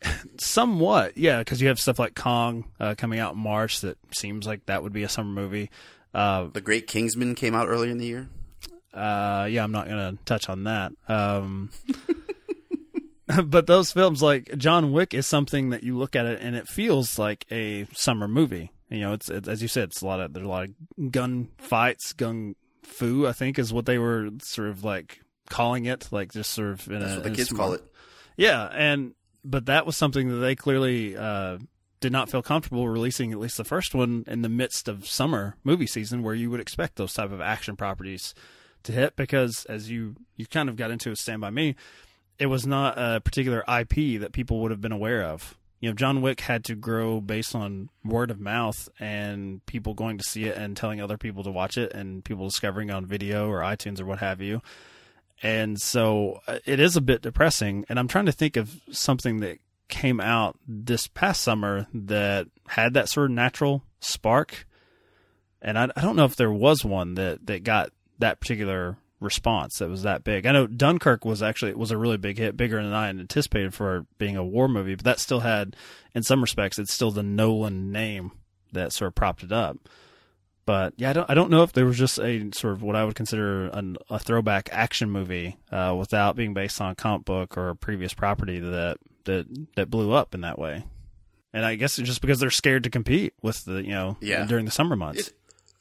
[0.39, 4.45] somewhat, yeah, because you have stuff like Kong uh, coming out in March that seems
[4.45, 5.69] like that would be a summer movie.
[6.13, 8.29] Uh, The Great Kingsman came out earlier in the year.
[8.93, 10.91] uh, yeah, I'm not gonna touch on that.
[11.07, 11.71] Um,
[13.45, 16.67] but those films, like John Wick, is something that you look at it and it
[16.67, 18.71] feels like a summer movie.
[18.89, 21.11] You know, it's, it's as you said, it's a lot of there's a lot of
[21.11, 23.27] gun fights, gun fu.
[23.27, 26.87] I think is what they were sort of like calling it, like just sort of
[26.87, 27.83] in That's a, what the kids call it.
[28.37, 29.13] Yeah, and
[29.43, 31.57] but that was something that they clearly uh,
[31.99, 35.57] did not feel comfortable releasing at least the first one in the midst of summer
[35.65, 38.33] movie season, where you would expect those type of action properties
[38.83, 39.17] to hit.
[39.17, 41.75] Because as you you kind of got into a Stand by Me,
[42.39, 45.57] it was not a particular IP that people would have been aware of.
[45.79, 50.17] you know, John Wick had to grow based on word of mouth and people going
[50.17, 53.49] to see it and telling other people to watch it and people discovering on video
[53.49, 54.61] or iTunes or what have you.
[55.43, 57.85] And so uh, it is a bit depressing.
[57.89, 62.95] And I'm trying to think of something that came out this past summer that had
[62.95, 64.65] that sort of natural spark.
[65.61, 69.79] And I, I don't know if there was one that, that got that particular response
[69.79, 70.45] that was that big.
[70.45, 73.73] I know Dunkirk was actually was a really big hit, bigger than I had anticipated
[73.73, 75.75] for being a war movie, but that still had,
[76.13, 78.31] in some respects, it's still the Nolan name
[78.73, 79.77] that sort of propped it up.
[80.65, 82.95] But yeah, I don't I don't know if there was just a sort of what
[82.97, 87.25] I would consider an, a throwback action movie uh, without being based on a comic
[87.25, 89.45] book or a previous property that that
[89.77, 90.83] that blew up in that way.
[91.53, 94.45] And I guess it's just because they're scared to compete with the you know Yeah.
[94.45, 95.29] during the summer months.
[95.29, 95.33] It-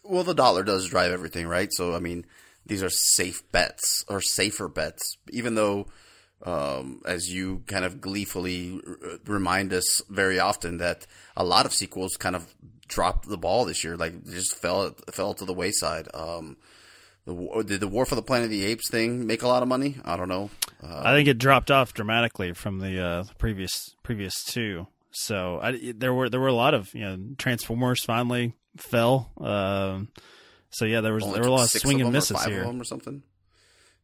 [0.08, 1.72] well, the dollar does drive everything, right?
[1.72, 2.24] So, I mean,
[2.66, 5.86] these are safe bets or safer bets, even though,
[6.42, 11.72] um, as you kind of gleefully r- remind us very often, that a lot of
[11.72, 12.54] sequels kind of
[12.88, 16.08] dropped the ball this year, like just fell fell to the wayside.
[16.14, 16.56] Um,
[17.24, 19.68] the, did the War for the Planet of the Apes thing make a lot of
[19.68, 19.96] money?
[20.04, 20.50] I don't know.
[20.82, 24.86] Uh, I think it dropped off dramatically from the uh, previous previous two.
[25.10, 29.32] So I, there were there were a lot of you know Transformers finally fell.
[29.38, 30.08] Um,
[30.70, 32.64] so yeah, there was only there were a lot of swing them and misses here.
[32.64, 33.22] of or something.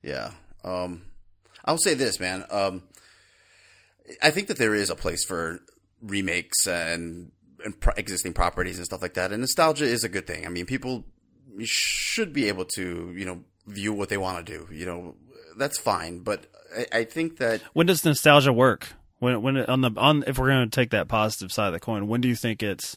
[0.02, 0.32] Yeah.
[0.64, 1.02] Um,
[1.64, 2.44] I'll say this, man.
[2.50, 2.82] Um,
[4.22, 5.60] I think that there is a place for
[6.00, 7.32] remakes and
[7.64, 9.32] and pro- existing properties and stuff like that.
[9.32, 10.46] And nostalgia is a good thing.
[10.46, 11.04] I mean, people
[11.60, 14.72] should be able to, you know, view what they want to do.
[14.74, 15.14] You know,
[15.56, 16.20] that's fine.
[16.20, 16.46] But
[16.76, 18.88] I, I think that When does nostalgia work?
[19.18, 21.80] When when on the on if we're going to take that positive side of the
[21.80, 22.96] coin, when do you think it's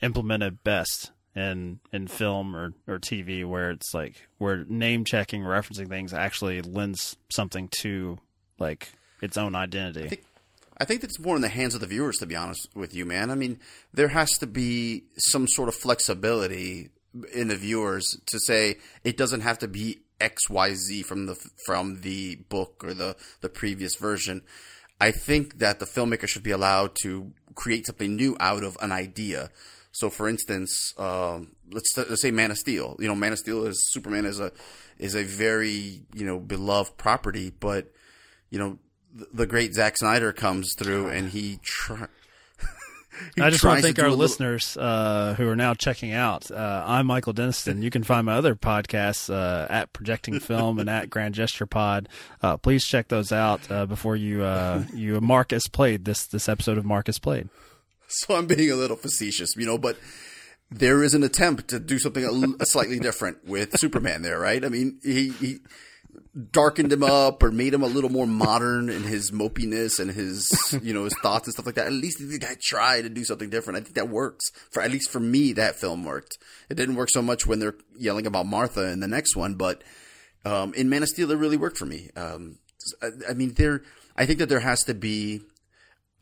[0.00, 5.88] implemented best in in film or or TV where it's like where name checking referencing
[5.88, 8.18] things actually lends something to
[8.58, 10.08] like its own identity.
[10.08, 10.24] think-
[10.76, 12.94] I think that it's more in the hands of the viewers, to be honest with
[12.94, 13.30] you, man.
[13.30, 13.60] I mean,
[13.92, 16.90] there has to be some sort of flexibility
[17.32, 21.36] in the viewers to say it doesn't have to be X, Y, Z from the
[21.64, 24.42] from the book or the the previous version.
[25.00, 28.90] I think that the filmmaker should be allowed to create something new out of an
[28.90, 29.50] idea.
[29.94, 32.96] So, for instance, um, let's let's say Man of Steel.
[32.98, 34.50] You know, Man of Steel is Superman is a
[34.98, 37.92] is a very you know beloved property, but
[38.50, 38.78] you know
[39.14, 42.08] the, the great Zack Snyder comes through and he try.
[43.36, 46.12] he I just want to thank do our little- listeners uh, who are now checking
[46.12, 46.50] out.
[46.50, 47.80] Uh, I'm Michael Deniston.
[47.80, 52.08] You can find my other podcasts uh, at Projecting Film and at Grand Gesture Pod.
[52.42, 56.48] Uh, please check those out uh, before you uh, you mark as played this this
[56.48, 57.48] episode of Mark as Played.
[58.08, 59.96] So I'm being a little facetious, you know, but
[60.70, 64.64] there is an attempt to do something slightly different with Superman there, right?
[64.64, 65.58] I mean, he, he
[66.50, 70.78] darkened him up or made him a little more modern in his mopiness and his,
[70.82, 71.86] you know, his thoughts and stuff like that.
[71.86, 73.78] At least the guy tried to do something different.
[73.78, 74.50] I think that works.
[74.70, 76.38] For at least for me, that film worked.
[76.68, 79.82] It didn't work so much when they're yelling about Martha in the next one, but
[80.44, 82.10] um, in Man of Steel, it really worked for me.
[82.16, 82.58] Um,
[83.02, 83.82] I, I mean, there.
[84.16, 85.40] I think that there has to be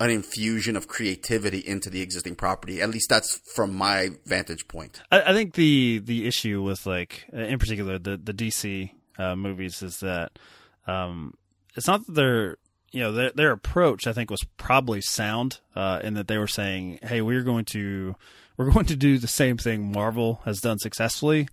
[0.02, 2.80] an infusion of creativity into the existing property.
[2.80, 5.00] At least that's from my vantage point.
[5.12, 9.82] I, I think the the issue with like in particular the the DC uh, movies
[9.82, 10.38] is that
[10.86, 11.34] um,
[11.76, 12.56] it's not that they're
[12.90, 16.48] you know their their approach I think was probably sound uh, in that they were
[16.48, 18.16] saying hey we're going to
[18.56, 21.48] we're going to do the same thing Marvel has done successfully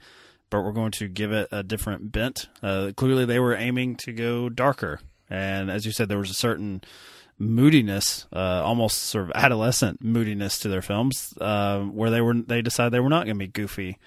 [0.50, 2.50] but we're going to give it a different bent.
[2.64, 6.34] Uh, clearly they were aiming to go darker and as you said there was a
[6.36, 6.82] certain
[7.40, 12.62] moodiness, uh, almost sort of adolescent moodiness to their films, uh, where they were they
[12.62, 13.98] decided they were not going to be goofy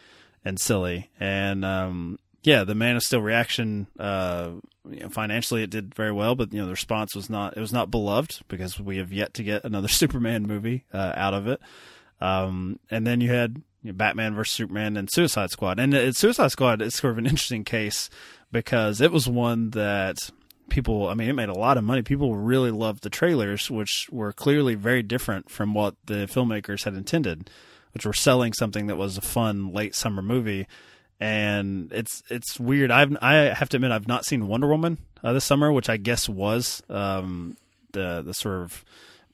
[0.45, 1.11] and silly.
[1.19, 4.51] And um, yeah, the Man of Steel reaction, uh,
[4.89, 7.61] you know, financially it did very well, but you know the response was not it
[7.61, 11.49] was not beloved because we have yet to get another Superman movie uh, out of
[11.49, 11.61] it.
[12.21, 16.17] Um, and then you had you know, Batman versus Superman and Suicide Squad, and it,
[16.17, 18.11] Suicide Squad is sort of an interesting case
[18.53, 20.19] because it was one that
[20.73, 24.09] people i mean it made a lot of money people really loved the trailers which
[24.11, 27.49] were clearly very different from what the filmmakers had intended
[27.93, 30.67] which were selling something that was a fun late summer movie
[31.21, 35.33] and it's it's weird i've i have to admit i've not seen wonder woman uh,
[35.33, 37.57] this summer which i guess was um
[37.93, 38.85] the the sort of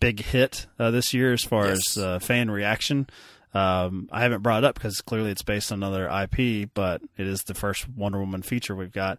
[0.00, 1.96] big hit uh, this year as far Yes.
[1.96, 3.08] as uh, fan reaction
[3.54, 7.26] um, I haven't brought it up because clearly it's based on another IP, but it
[7.26, 9.18] is the first Wonder Woman feature we've got.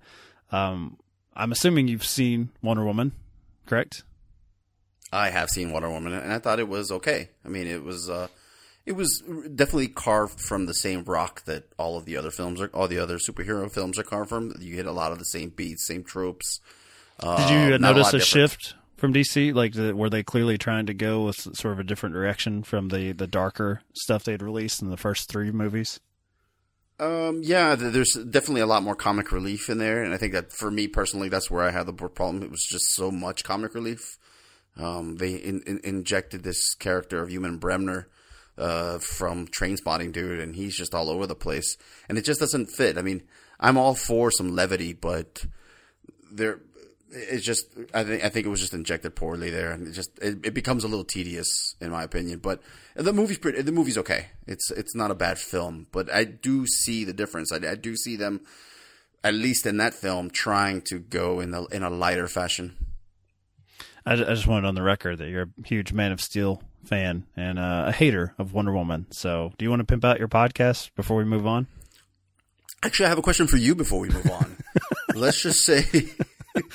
[0.52, 0.98] Um,
[1.40, 3.14] I'm assuming you've seen Wonder Woman,
[3.66, 4.04] correct?
[5.12, 7.30] I have seen Wonder Woman, and I thought it was okay.
[7.44, 8.28] I mean, it was uh,
[8.86, 9.24] it was
[9.56, 13.00] definitely carved from the same rock that all of the other films are, all the
[13.00, 14.54] other superhero films are carved from.
[14.60, 16.60] You hit a lot of the same beats, same tropes.
[17.20, 19.54] Did Uh, you a notice lot a, shift from DC?
[19.54, 22.90] Like, the, were they clearly trying to go with sort of a different direction from
[22.90, 26.00] the the darker stuff they'd released in the first three movies?
[27.00, 30.52] Um, yeah, there's definitely a lot more comic relief in there, and I think that
[30.52, 32.44] for me personally, that's where I had the problem.
[32.44, 34.18] It was just so much comic relief.
[34.78, 38.10] Um, they in, in, injected this character of Ewen Bremner
[38.58, 41.78] uh, from Trainspotting, dude, and he's just all over the place,
[42.10, 42.98] and it just doesn't fit.
[42.98, 43.24] I mean,
[43.60, 45.46] I'm all for some levity, but
[46.32, 46.60] there,
[47.12, 50.18] it's just I think I think it was just injected poorly there, and it just
[50.20, 52.40] it, it becomes a little tedious in my opinion.
[52.40, 52.62] But
[52.96, 54.28] the movie's pretty, the movie's okay.
[54.48, 57.52] It's it's not a bad film, but I do see the difference.
[57.52, 58.42] I, I do see them
[59.24, 62.76] at least in that film trying to go in a in a lighter fashion.
[64.06, 67.26] I, I just wanted on the record that you're a huge Man of Steel fan
[67.36, 69.08] and uh, a hater of Wonder Woman.
[69.12, 71.68] So, do you want to pimp out your podcast before we move on?
[72.82, 74.58] Actually, I have a question for you before we move on.
[75.16, 75.84] Let's just say,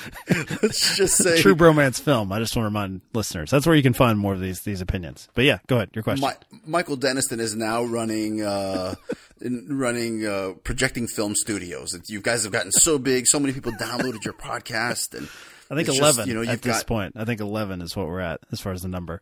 [0.61, 2.31] let's just say, True bromance film.
[2.31, 4.81] I just want to remind listeners that's where you can find more of these these
[4.81, 5.27] opinions.
[5.33, 5.89] But yeah, go ahead.
[5.93, 6.27] Your question.
[6.27, 8.95] Mi- Michael Denniston is now running, uh,
[9.41, 11.97] in- running, uh, projecting film studios.
[12.07, 15.27] You guys have gotten so big, so many people downloaded your podcast, and
[15.69, 16.15] I think eleven.
[16.15, 18.59] just, you know, at this got point, I think eleven is what we're at as
[18.61, 19.21] far as the number.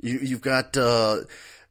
[0.00, 1.18] you, you've got uh,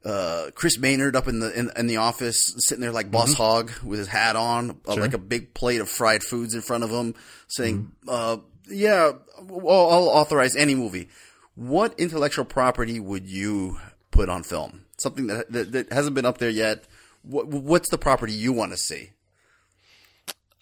[0.03, 3.71] uh, Chris Maynard up in the in, in the office, sitting there like Boss Hog
[3.83, 6.89] with his hat on, uh, like a big plate of fried foods in front of
[6.89, 7.15] him,
[7.47, 8.37] saying, uh,
[8.67, 11.09] "Yeah, well, I'll authorize any movie."
[11.55, 13.77] What intellectual property would you
[14.09, 14.85] put on film?
[14.97, 16.85] Something that that, that hasn't been up there yet.
[17.23, 19.11] What, what's the property you want to see?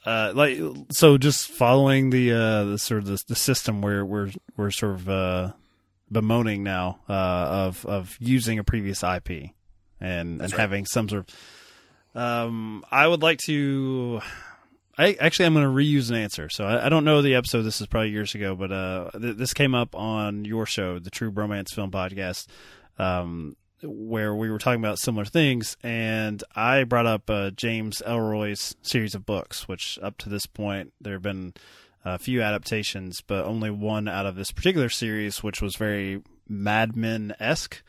[0.05, 4.31] uh, like so just following the uh the sort of the, the system where we're
[4.55, 5.51] we're sort of uh
[6.11, 7.13] bemoaning now uh
[7.67, 9.51] of of using a previous IP
[9.99, 10.53] and and right.
[10.53, 14.21] having some sort of um I would like to
[14.99, 16.49] I actually I'm going to reuse an answer.
[16.49, 17.61] So I, I don't know the episode.
[17.61, 21.09] This is probably years ago, but uh, th- this came up on your show, the
[21.09, 22.47] True Bromance Film Podcast,
[22.97, 28.75] um, where we were talking about similar things, and I brought up uh, James Ellroy's
[28.81, 31.53] series of books, which up to this point there have been
[32.15, 36.95] a few adaptations, but only one out of this particular series, which was very Mad
[36.95, 37.81] Men esque.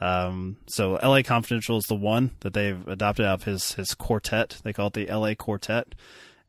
[0.00, 1.22] Um, so L.A.
[1.22, 4.60] Confidential is the one that they've adopted out of his his quartet.
[4.64, 5.34] They call it the L.A.
[5.34, 5.94] Quartet,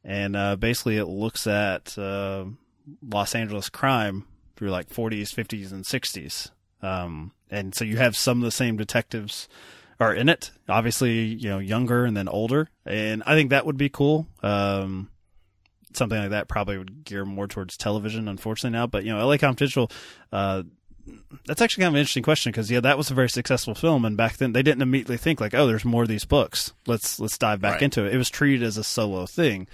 [0.04, 2.46] and uh, basically it looks at uh,
[3.08, 6.52] Los Angeles crime through like 40s, 50s, and 60s.
[6.82, 9.48] Um, and so you have some of the same detectives
[10.00, 10.52] are in it.
[10.68, 14.28] Obviously, you know, younger and then older, and I think that would be cool.
[14.42, 15.10] Um,
[15.98, 18.88] something like that probably would gear more towards television, unfortunately now.
[18.88, 19.38] But you know, L.A.
[19.38, 19.90] Confidential.
[20.32, 20.64] Uh,
[21.46, 24.06] that's actually kind of an interesting question because yeah, that was a very successful film,
[24.06, 26.72] and back then they didn't immediately think like, oh, there's more of these books.
[26.88, 27.82] Let's let's dive back Right.
[27.84, 28.14] into it.
[28.14, 29.68] It was treated as a solo thing,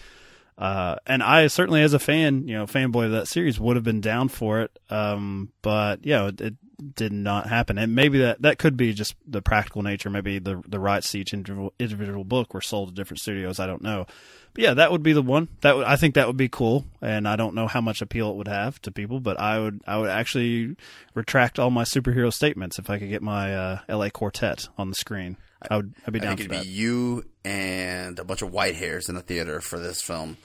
[0.58, 3.86] uh, and I certainly, as a fan, you know, fanboy of that series, would have
[3.86, 4.78] been down for it.
[4.90, 6.56] Um, but yeah, it, it
[6.96, 10.10] did not happen, and maybe that that could be just the practical nature.
[10.10, 13.60] Maybe the the rights to each individual, individual book were sold to different studios.
[13.60, 14.08] I don't know.
[14.54, 15.48] But yeah, that would be the one.
[15.62, 18.32] That would, I think that would be cool, and I don't know how much appeal
[18.32, 20.76] it would have to people, but I would I would actually
[21.14, 24.10] retract all my superhero statements if I could get my uh, L.A.
[24.10, 25.38] Quartet on the screen.
[25.70, 26.70] I would I'd be I down think for it'd that.
[26.70, 30.38] be you and a bunch of white hairs in the theater for this film.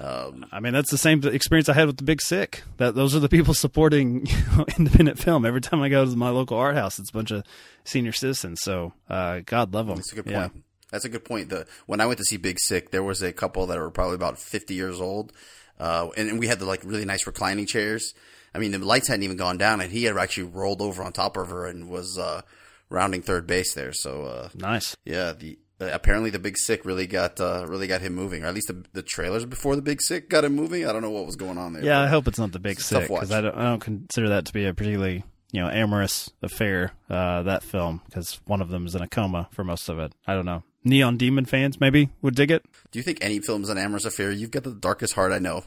[0.00, 2.62] Um, I mean, that's the same experience I had with the Big Sick.
[2.76, 5.44] That those are the people supporting you know, independent film.
[5.44, 7.42] Every time I go to my local art house, it's a bunch of
[7.84, 8.60] senior citizens.
[8.62, 9.96] So, uh, God love them.
[9.96, 10.48] That's a good Yeah.
[10.90, 11.48] That's a good point.
[11.50, 14.16] The when I went to see Big Sick, there was a couple that were probably
[14.16, 15.32] about fifty years old,
[15.78, 18.14] uh, and, and we had the like really nice reclining chairs.
[18.54, 21.12] I mean, the lights hadn't even gone down, and he had actually rolled over on
[21.12, 22.42] top of her and was uh,
[22.88, 23.92] rounding third base there.
[23.92, 24.96] So uh, Nice.
[25.04, 28.46] yeah, the uh, apparently the Big Sick really got uh, really got him moving, or
[28.48, 30.84] at least the, the trailers before the Big Sick got him moving.
[30.86, 31.84] I don't know what was going on there.
[31.84, 33.32] Yeah, I hope it's not the Big It's a tough Sick because.
[33.32, 36.92] I don't, I don't consider that to be a particularly you know amorous affair.
[37.08, 40.12] Uh, that film because one of them is in a coma for most of it.
[40.26, 40.64] I don't know.
[40.84, 42.64] Neon Demon fans maybe would dig it.
[42.90, 44.30] Do you think any film's on amorous affair?
[44.30, 45.64] You've got the darkest heart I know.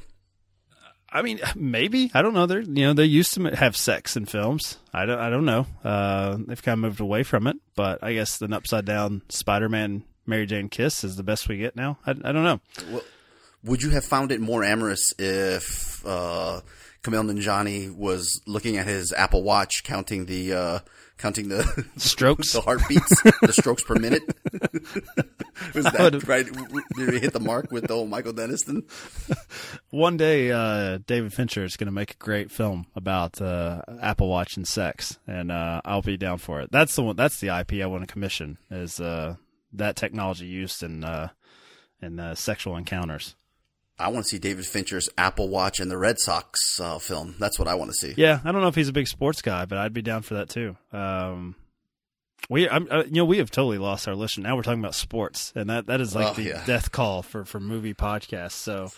[1.13, 2.47] I mean, maybe I don't know.
[2.47, 4.77] They're you know they used to have sex in films.
[4.91, 5.67] I don't I don't know.
[5.83, 9.69] Uh, they've kind of moved away from it, but I guess an upside down Spider
[9.69, 11.99] Man Mary Jane kiss is the best we get now.
[12.05, 12.59] I, I don't know.
[13.63, 16.61] Would you have found it more amorous if uh,
[17.03, 20.79] Kumail Nanjiani was looking at his Apple Watch, counting the uh,
[21.17, 22.53] counting the Strokes.
[22.53, 24.23] the heartbeats, the strokes per minute?
[25.73, 26.45] was that right?
[26.95, 28.83] Did we hit the mark with the old Michael Denniston?
[29.89, 34.27] One day, uh, David Fincher is going to make a great film about uh, Apple
[34.29, 36.71] Watch and sex, and uh, I'll be down for it.
[36.71, 37.15] That's the one.
[37.15, 38.57] That's the IP I want to commission.
[38.69, 39.35] Is uh,
[39.73, 41.29] that technology used in uh,
[42.01, 43.35] in uh, sexual encounters?
[44.03, 47.35] I want to see David Fincher's Apple Watch and the Red Sox uh, film.
[47.39, 48.13] That's what I want to see.
[48.17, 50.33] Yeah, I don't know if he's a big sports guy, but I'd be down for
[50.35, 50.75] that too.
[50.91, 51.55] Um,
[52.49, 54.43] we, I'm, uh, you know, we have totally lost our listen.
[54.43, 56.63] Now we're talking about sports, and that, that is like Oh, the yeah.
[56.65, 58.51] death call for, for movie podcasts.
[58.53, 58.89] So,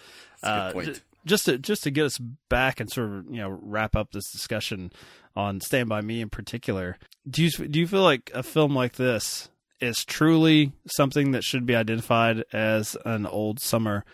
[0.41, 0.95] uh, j-
[1.25, 2.17] just to just to get us
[2.49, 4.91] back and sort of you know wrap up this discussion
[5.35, 6.97] on Stand by Me in particular,
[7.29, 9.49] do you do you feel like a film like this
[9.79, 14.05] is truly something that should be identified as an old summer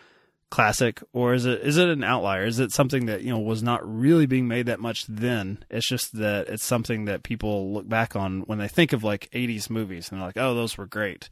[0.51, 3.63] classic or is it is it an outlier is it something that you know was
[3.63, 7.87] not really being made that much then it's just that it's something that people look
[7.87, 10.85] back on when they think of like 80s movies and they're like oh those were
[10.85, 11.29] great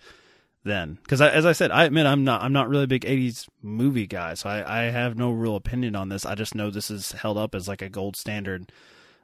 [0.64, 3.46] then because as i said i admit i'm not i'm not really a big 80s
[3.62, 6.90] movie guy so i i have no real opinion on this i just know this
[6.90, 8.72] is held up as like a gold standard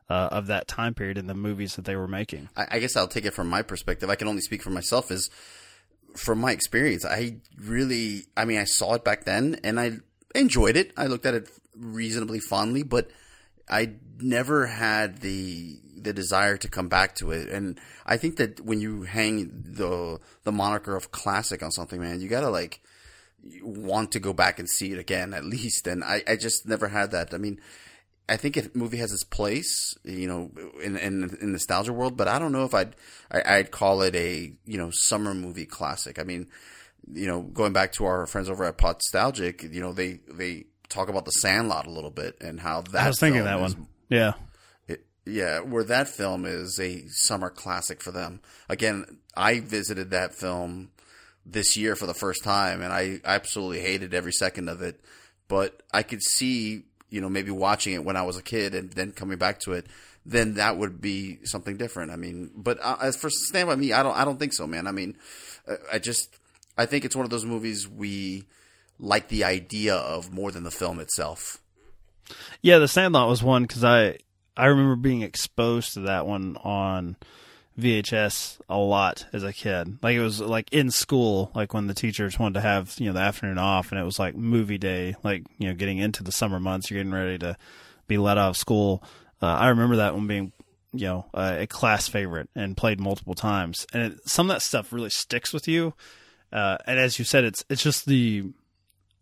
[0.10, 2.96] uh, of that time period in the movies that they were making I, I guess
[2.98, 4.10] I'll take it from my perspective.
[4.10, 5.10] I can only speak for myself.
[5.10, 5.32] Is
[6.16, 10.00] from my experience, I really, I mean, I saw it back then and I
[10.34, 10.92] enjoyed it.
[10.98, 13.10] I looked at it reasonably fondly, but
[13.70, 17.50] I never had the the desire to come back to it.
[17.50, 22.22] And I think that when you hang the the moniker of classic on something, man,
[22.22, 22.82] you gotta like
[23.62, 25.88] want to go back and see it again at least.
[25.88, 27.34] And I, I just never had that.
[27.34, 27.60] I mean,
[28.28, 30.52] I think a movie has its place, you know,
[30.84, 32.96] in in, in nostalgia world, but I don't know if I'd
[33.32, 36.20] I, I'd call it a you know summer movie classic.
[36.20, 36.48] I mean,
[37.12, 41.10] you know, going back to our friends over at Podstalgic, you know, they they talk
[41.10, 43.88] about the Sandlot a little bit and how that i was thinking that is one
[44.08, 44.34] yeah
[44.88, 48.42] it, yeah, where that film is a summer classic for them.
[48.70, 50.92] Again, I visited that film
[51.46, 55.02] this year for the first time, and I absolutely hated every second of it.
[55.48, 58.92] But I could see, you know, maybe watching it when I was a kid and
[58.92, 59.88] then coming back to it,
[60.26, 62.12] then that would be something different.
[62.12, 64.66] I mean, but uh, as for Stand by Me, I don't, I don't think so,
[64.66, 64.88] man.
[64.88, 65.18] I mean,
[65.68, 66.36] uh, I just,
[66.78, 68.46] I think it's one of those movies we
[69.00, 71.60] like the idea of more than the film itself.
[72.62, 74.18] Yeah, The Sandlot was one because I
[74.58, 77.18] I remember being exposed to that one on
[77.80, 79.98] VHS a lot as a kid.
[80.02, 83.14] Like it was like in school, like when the teachers wanted to have you know
[83.14, 86.32] the afternoon off, and it was like movie day, like you know getting into the
[86.32, 87.58] summer months, you're getting ready to
[88.08, 89.04] be let out of school.
[89.42, 90.54] Uh, I remember that one being
[90.94, 94.62] you know uh, a class favorite and played multiple times, and it, some of that
[94.62, 95.94] stuff really sticks with you.
[96.54, 98.44] Uh, and as you said, it's it's just the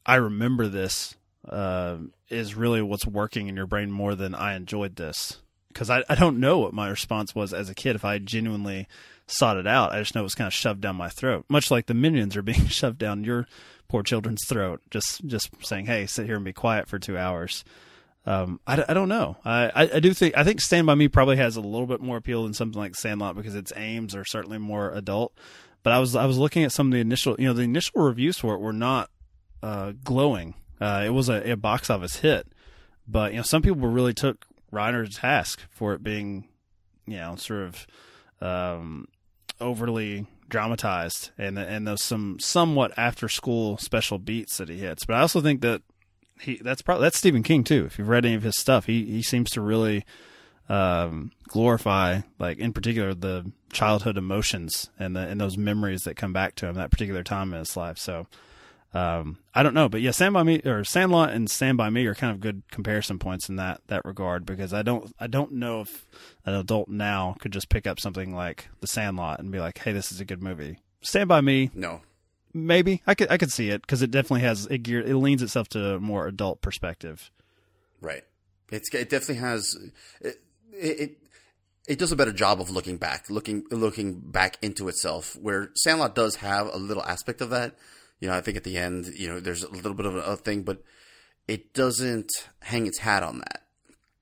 [0.06, 1.16] I remember this
[1.49, 1.97] uh,
[2.30, 5.39] is really what's working in your brain more than I enjoyed this.
[5.74, 8.88] Because I, I don't know what my response was as a kid if I genuinely
[9.28, 9.92] sought it out.
[9.92, 12.36] I just know it was kind of shoved down my throat, much like the minions
[12.36, 13.48] are being shoved down your
[13.88, 14.82] poor children's throat.
[14.90, 17.64] Just just saying, hey, sit here and be quiet for two hours.
[18.26, 19.36] Um, I, I don't know.
[19.44, 22.02] I, I, I do think I think Stand by Me probably has a little bit
[22.02, 25.34] more appeal than something like Sandlot because its aims are certainly more adult.
[25.84, 28.02] But I was I was looking at some of the initial you know the initial
[28.02, 29.10] reviews for it were not
[29.62, 30.56] uh, glowing.
[30.80, 32.48] Uh, it was a, a box office hit,
[33.08, 36.48] but you know some people really took Reiner to task for it being,
[37.06, 37.88] you know, sort of
[38.42, 39.08] um,
[39.62, 45.06] overly dramatized and and those some somewhat after school special beats that he hits.
[45.06, 45.82] But I also think that
[46.40, 47.86] he that's probably that's Stephen King too.
[47.86, 50.06] If you've read any of his stuff, he he seems to really
[50.70, 56.34] um, glorify like in particular the childhood emotions and the and those memories that come
[56.34, 57.98] back to him that particular time in his life.
[57.98, 58.28] So
[58.94, 62.06] um, I don't know, but yeah, Stand by Me or Sandlot and Stand by Me
[62.06, 65.54] are kind of good comparison points in that that regard because I don't I don't
[65.54, 66.06] know if
[66.46, 69.94] an adult now could just pick up something like The Sandlot and be like, hey,
[69.94, 70.80] this is a good movie.
[71.02, 72.02] Stand by Me, No,
[72.54, 75.41] maybe I could I could see it because it definitely has it gear it leans
[75.41, 77.32] itself to a more adult perspective.
[78.00, 78.24] Right.
[78.72, 79.76] It's it definitely has
[80.22, 80.36] it,
[80.72, 81.18] it
[81.88, 85.36] it does a better job of looking back, looking looking back into itself.
[85.36, 87.76] Where Sandlot does have a little aspect of that.
[88.24, 90.38] You know, I think at the end, you know, there's a little bit of a,
[90.38, 90.82] thing, but
[91.46, 92.30] it doesn't
[92.62, 93.64] hang its hat on that.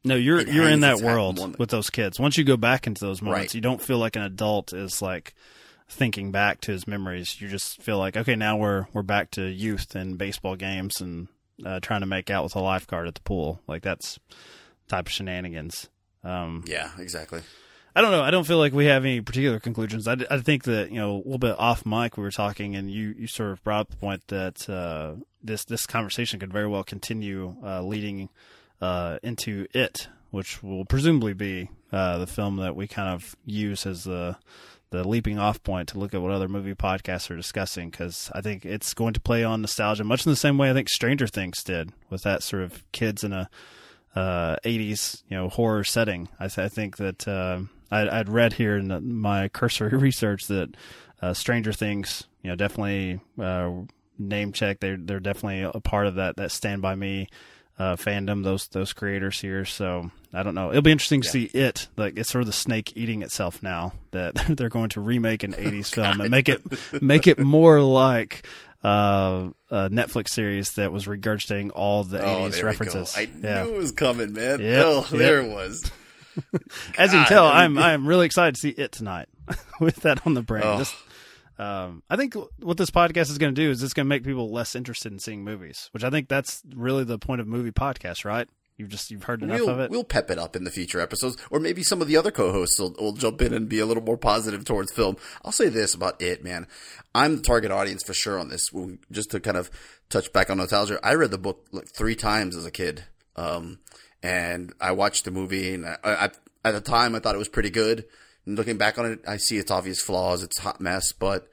[0.03, 2.19] No, you're It you're in that world with those kids.
[2.19, 3.53] Once you go back into those moments, Right.
[3.53, 5.35] you don't feel like an adult is like
[5.87, 7.39] thinking back to his memories.
[7.39, 11.27] You just feel like okay, now we're we're back to youth and baseball games and
[11.63, 13.61] uh, trying to make out with a lifeguard at the pool.
[13.67, 14.17] Like that's
[14.87, 15.89] type of shenanigans.
[16.23, 17.41] Um, Yeah, exactly.
[17.95, 18.23] I don't know.
[18.23, 20.07] I don't feel like we have any particular conclusions.
[20.07, 22.89] I, I think that you know a little bit off mic we were talking, and
[22.89, 26.67] you, you sort of brought up the point that uh, this this conversation could very
[26.67, 28.29] well continue uh, leading
[28.79, 33.85] uh, into it, which will presumably be uh, the film that we kind of use
[33.85, 34.37] as the
[34.91, 38.41] the leaping off point to look at what other movie podcasts are discussing because I
[38.41, 41.27] think it's going to play on nostalgia much in the same way I think Stranger
[41.27, 43.49] Things did with that sort of kids in a
[44.15, 46.27] uh, 80s you know horror setting.
[46.39, 47.61] I, th- I think that uh,
[47.91, 50.75] I'd, I'd read here in the, my cursory research that
[51.21, 53.71] uh, Stranger Things you know definitely uh,
[54.17, 54.79] name check.
[54.79, 57.27] They're they're definitely a part of that that Stand by Me
[57.77, 58.43] uh, fandom.
[58.43, 59.65] Those those creators here.
[59.65, 60.69] So I don't know.
[60.69, 61.87] It'll be interesting to see it.
[61.97, 65.53] Like it's sort of the snake eating itself now that they're going to remake an
[65.53, 66.61] '80s film and make it
[67.01, 68.47] make it more like
[68.83, 73.13] uh, a Netflix series that was regurgitating all the Oh, 80s there references.
[73.15, 73.63] I yeah.
[73.63, 74.59] knew it was coming, man.
[74.59, 75.91] Yep, Oh, there it was.
[76.97, 79.27] As you can tell, I'm I'm really excited to see it tonight
[79.79, 80.63] with that on the brain.
[80.65, 80.77] Oh.
[80.79, 80.95] Just,
[81.59, 84.23] um, I think what this podcast is going to do is it's going to make
[84.23, 87.71] people less interested in seeing movies, which I think that's really the point of movie
[87.71, 88.47] podcasts, right?
[88.77, 89.91] You've just you've heard enough We'll, of it.
[89.91, 92.79] we'll pep it up in the future episodes, or maybe some of the other co-hosts
[92.79, 95.17] will, will jump in and be a little more positive towards film.
[95.45, 96.65] I'll say this about it, man.
[97.13, 98.71] I'm the target audience for sure on this.
[99.11, 99.69] Just to kind of
[100.09, 103.03] touch back on nostalgia, I read the book like three times as a kid,
[103.35, 103.77] um,
[104.23, 106.29] and I watched the movie, and I, I,
[106.63, 108.05] at the time I thought it was pretty good.
[108.45, 111.47] And looking back on it, I see its obvious flaws, it's hot mess, but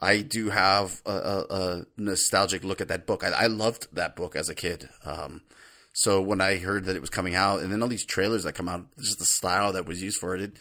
[0.00, 3.24] I do have a, a, a nostalgic look at that book.
[3.24, 4.88] I, I loved that book as a kid.
[5.04, 5.42] Um,
[5.92, 8.54] so when I heard that it was coming out, and then all these trailers that
[8.54, 10.52] come out, just the style that was used for it, it,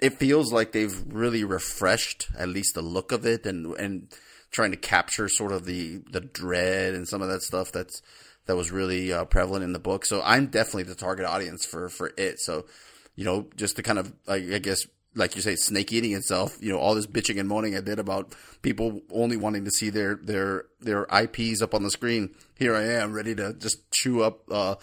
[0.00, 4.08] it feels like they've really refreshed at least the look of it, and and
[4.50, 8.00] trying to capture sort of the the dread and some of that stuff that's
[8.46, 10.04] that was really uh, prevalent in the book.
[10.04, 12.40] So I'm definitely the target audience for for it.
[12.40, 12.66] So
[13.14, 16.56] you know, just to kind of I, I guess like you say, snake eating itself.
[16.60, 19.90] You know, all this bitching and moaning I did about people only wanting to see
[19.90, 22.34] their their their IPs up on the screen.
[22.58, 24.76] Here I am, ready to just chew up uh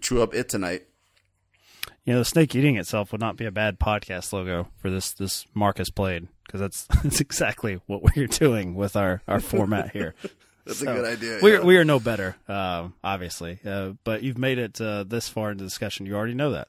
[0.00, 0.86] chew up it tonight.
[2.04, 5.12] you know, the snake eating itself would not be a bad podcast logo for this
[5.12, 9.92] this Mark as Played because that's that's exactly what we're doing with our our format
[9.92, 10.14] here.
[10.70, 11.38] That's a good idea.
[11.42, 11.58] We yeah.
[11.58, 15.50] are we are no better, um, obviously, uh, but you've made it uh, this far
[15.50, 16.06] into the discussion.
[16.06, 16.68] You already know that.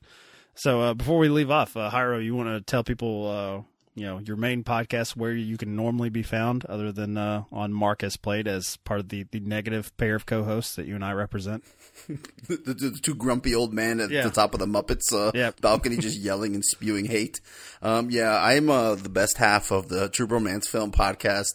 [0.55, 3.61] So uh, before we leave off, uh, Hyro, you want to tell people, uh,
[3.95, 7.73] you know, your main podcast where you can normally be found, other than uh, on
[7.73, 11.05] Mark as Played as part of the the negative pair of co-hosts that you and
[11.05, 11.63] I represent.
[12.07, 14.23] the, the, the two grumpy old men at Yeah.
[14.23, 15.61] the top of the Muppets uh, Yep.
[15.61, 17.39] balcony just yelling and spewing hate.
[17.81, 21.53] Um, yeah, I'm uh, the best half of the True Romance Film podcast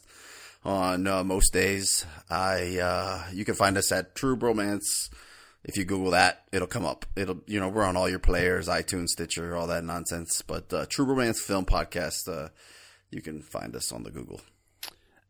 [0.66, 2.04] on uh, most days.
[2.28, 5.08] I uh, you can find us at True Romance.
[5.64, 7.06] If you Google that, it'll come up.
[7.16, 10.42] It'll you know we're on all your players, iTunes, Stitcher, all that nonsense.
[10.42, 12.48] But uh, True Romance Film podcast, uh,
[13.10, 14.40] you can find us on the Google.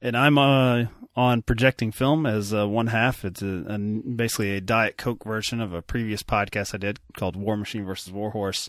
[0.02, 0.84] And I'm uh,
[1.14, 3.24] on projecting film as uh, one half.
[3.24, 7.34] It's a, a, basically a Diet Coke version of a previous podcast I did called
[7.34, 8.68] War Machine versus Warhorse.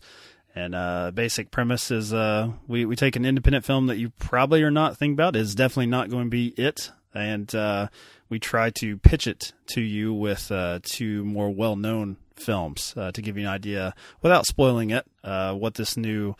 [0.56, 4.64] And uh, basic premise is uh, we we take an independent film that you probably
[4.64, 5.36] are not thinking about.
[5.36, 7.90] is definitely not going to be it, and uh,
[8.30, 13.12] we try to pitch it to you with uh, two more well known films uh,
[13.12, 16.36] to give you an idea without spoiling it uh, what this new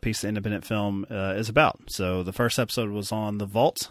[0.00, 1.78] piece of independent film is about.
[1.88, 3.90] So the first episode was on The Vault,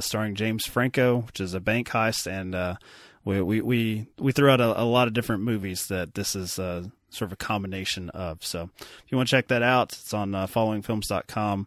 [0.00, 2.78] starring James Franco, which is a bank heist, and
[3.24, 6.58] we, we we we threw out a, a lot of different movies that this is
[6.58, 8.44] uh, sort of a combination of.
[8.44, 11.66] So if you want to check that out, it's on uh, followingfilms.com.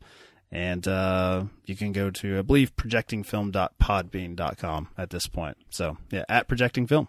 [0.51, 5.57] And uh, you can go to, I believe, projectingfilm.podbean.com at this point.
[5.71, 7.07] So, yeah, at Projecting Film.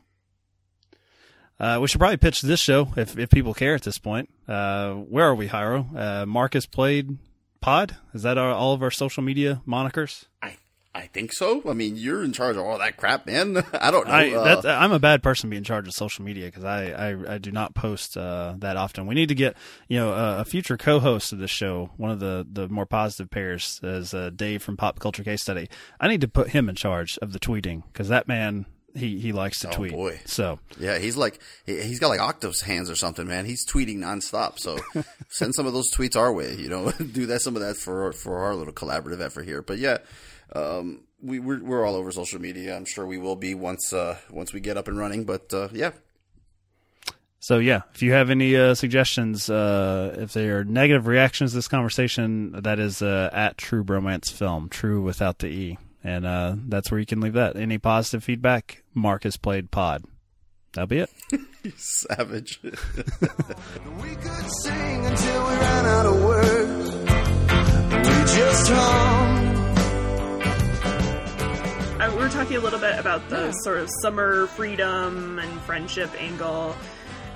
[1.61, 4.30] Uh, we should probably pitch this show if, if people care at this point.
[4.49, 5.87] Uh, where are we, Hiro?
[5.95, 7.18] Uh, Mark as Played
[7.61, 7.97] Pod?
[8.12, 10.24] Is that our, all of our social media monikers?
[10.43, 10.57] I
[10.97, 11.61] I think so.
[11.69, 13.57] I mean, you're in charge of all that crap, man.
[13.73, 14.15] I don't know.
[14.15, 16.63] I, uh, that, I'm a bad person to be in charge of social media because
[16.65, 19.07] I, I, I do not post uh, that often.
[19.07, 19.57] We need to get
[19.89, 21.91] you know a, a future co-host of this show.
[21.97, 25.69] One of the, the more positive pairs is uh, Dave from Pop Culture Case Study.
[26.01, 28.67] I need to put him in charge of the tweeting because that man
[28.97, 29.91] he, he likes to Oh, tweet.
[29.91, 30.21] boy.
[30.25, 33.45] So Yeah, he's like he- he's got like octopus hands or something, man.
[33.47, 34.61] He's tweeting nonstop.
[34.61, 34.79] So
[35.29, 36.55] send some of those tweets our way.
[36.55, 39.63] You know, do that some of that for for our little collaborative effort here.
[39.63, 39.99] But yeah,
[40.55, 42.77] um, we we're, we're all over social media.
[42.77, 45.25] I'm sure we will be once uh, once we get up and running.
[45.25, 45.93] But uh, yeah,
[47.41, 51.57] So yeah, if you have any uh, suggestions, uh, if they are negative reactions to
[51.57, 56.57] this conversation, that is uh, at True Bromance Film, True without the e, and uh,
[56.69, 57.57] that's where you can leave that.
[57.57, 60.05] Any positive feedback, Mark as Played Pod.
[60.73, 61.11] That'll be it.
[61.77, 62.61] savage.
[72.35, 76.74] Talking a little bit about the sort of summer freedom and friendship angle,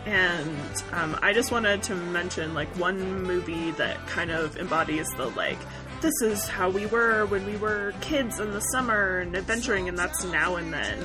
[0.07, 5.27] and um, I just wanted to mention like one movie that kind of embodies the
[5.27, 5.59] like
[6.01, 9.97] this is how we were when we were kids in the summer and adventuring, and
[9.97, 10.99] that's now and then,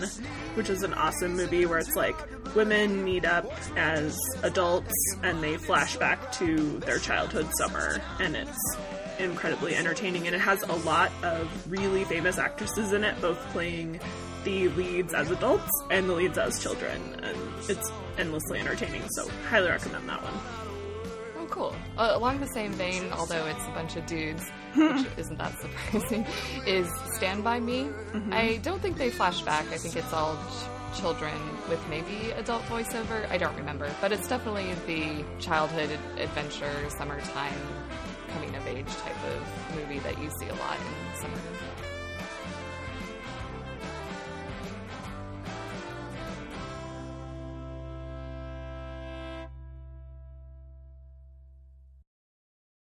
[0.56, 2.16] which is an awesome movie where it's like
[2.56, 3.46] women meet up
[3.78, 4.92] as adults
[5.22, 8.76] and they flash back to their childhood summer, and it's
[9.20, 14.00] incredibly entertaining and it has a lot of really famous actresses in it both playing
[14.44, 17.38] the leads as adults and the leads as children, and
[17.70, 19.02] it's endlessly entertaining.
[19.12, 20.34] So highly recommend that one.
[21.40, 21.76] Oh, cool.
[21.98, 24.44] Uh, along the same vein, although it's a bunch of dudes,
[24.76, 26.26] which isn't that surprising,
[26.68, 27.88] is Stand By Me.
[28.32, 29.66] I don't think they flash back.
[29.72, 31.34] I think it's all ch- children
[31.70, 33.30] with maybe adult voiceover.
[33.30, 33.90] I don't remember.
[34.02, 37.54] But it's definitely the childhood ad- adventure, summertime,
[38.34, 41.53] coming of age type of movie that you see a lot in summer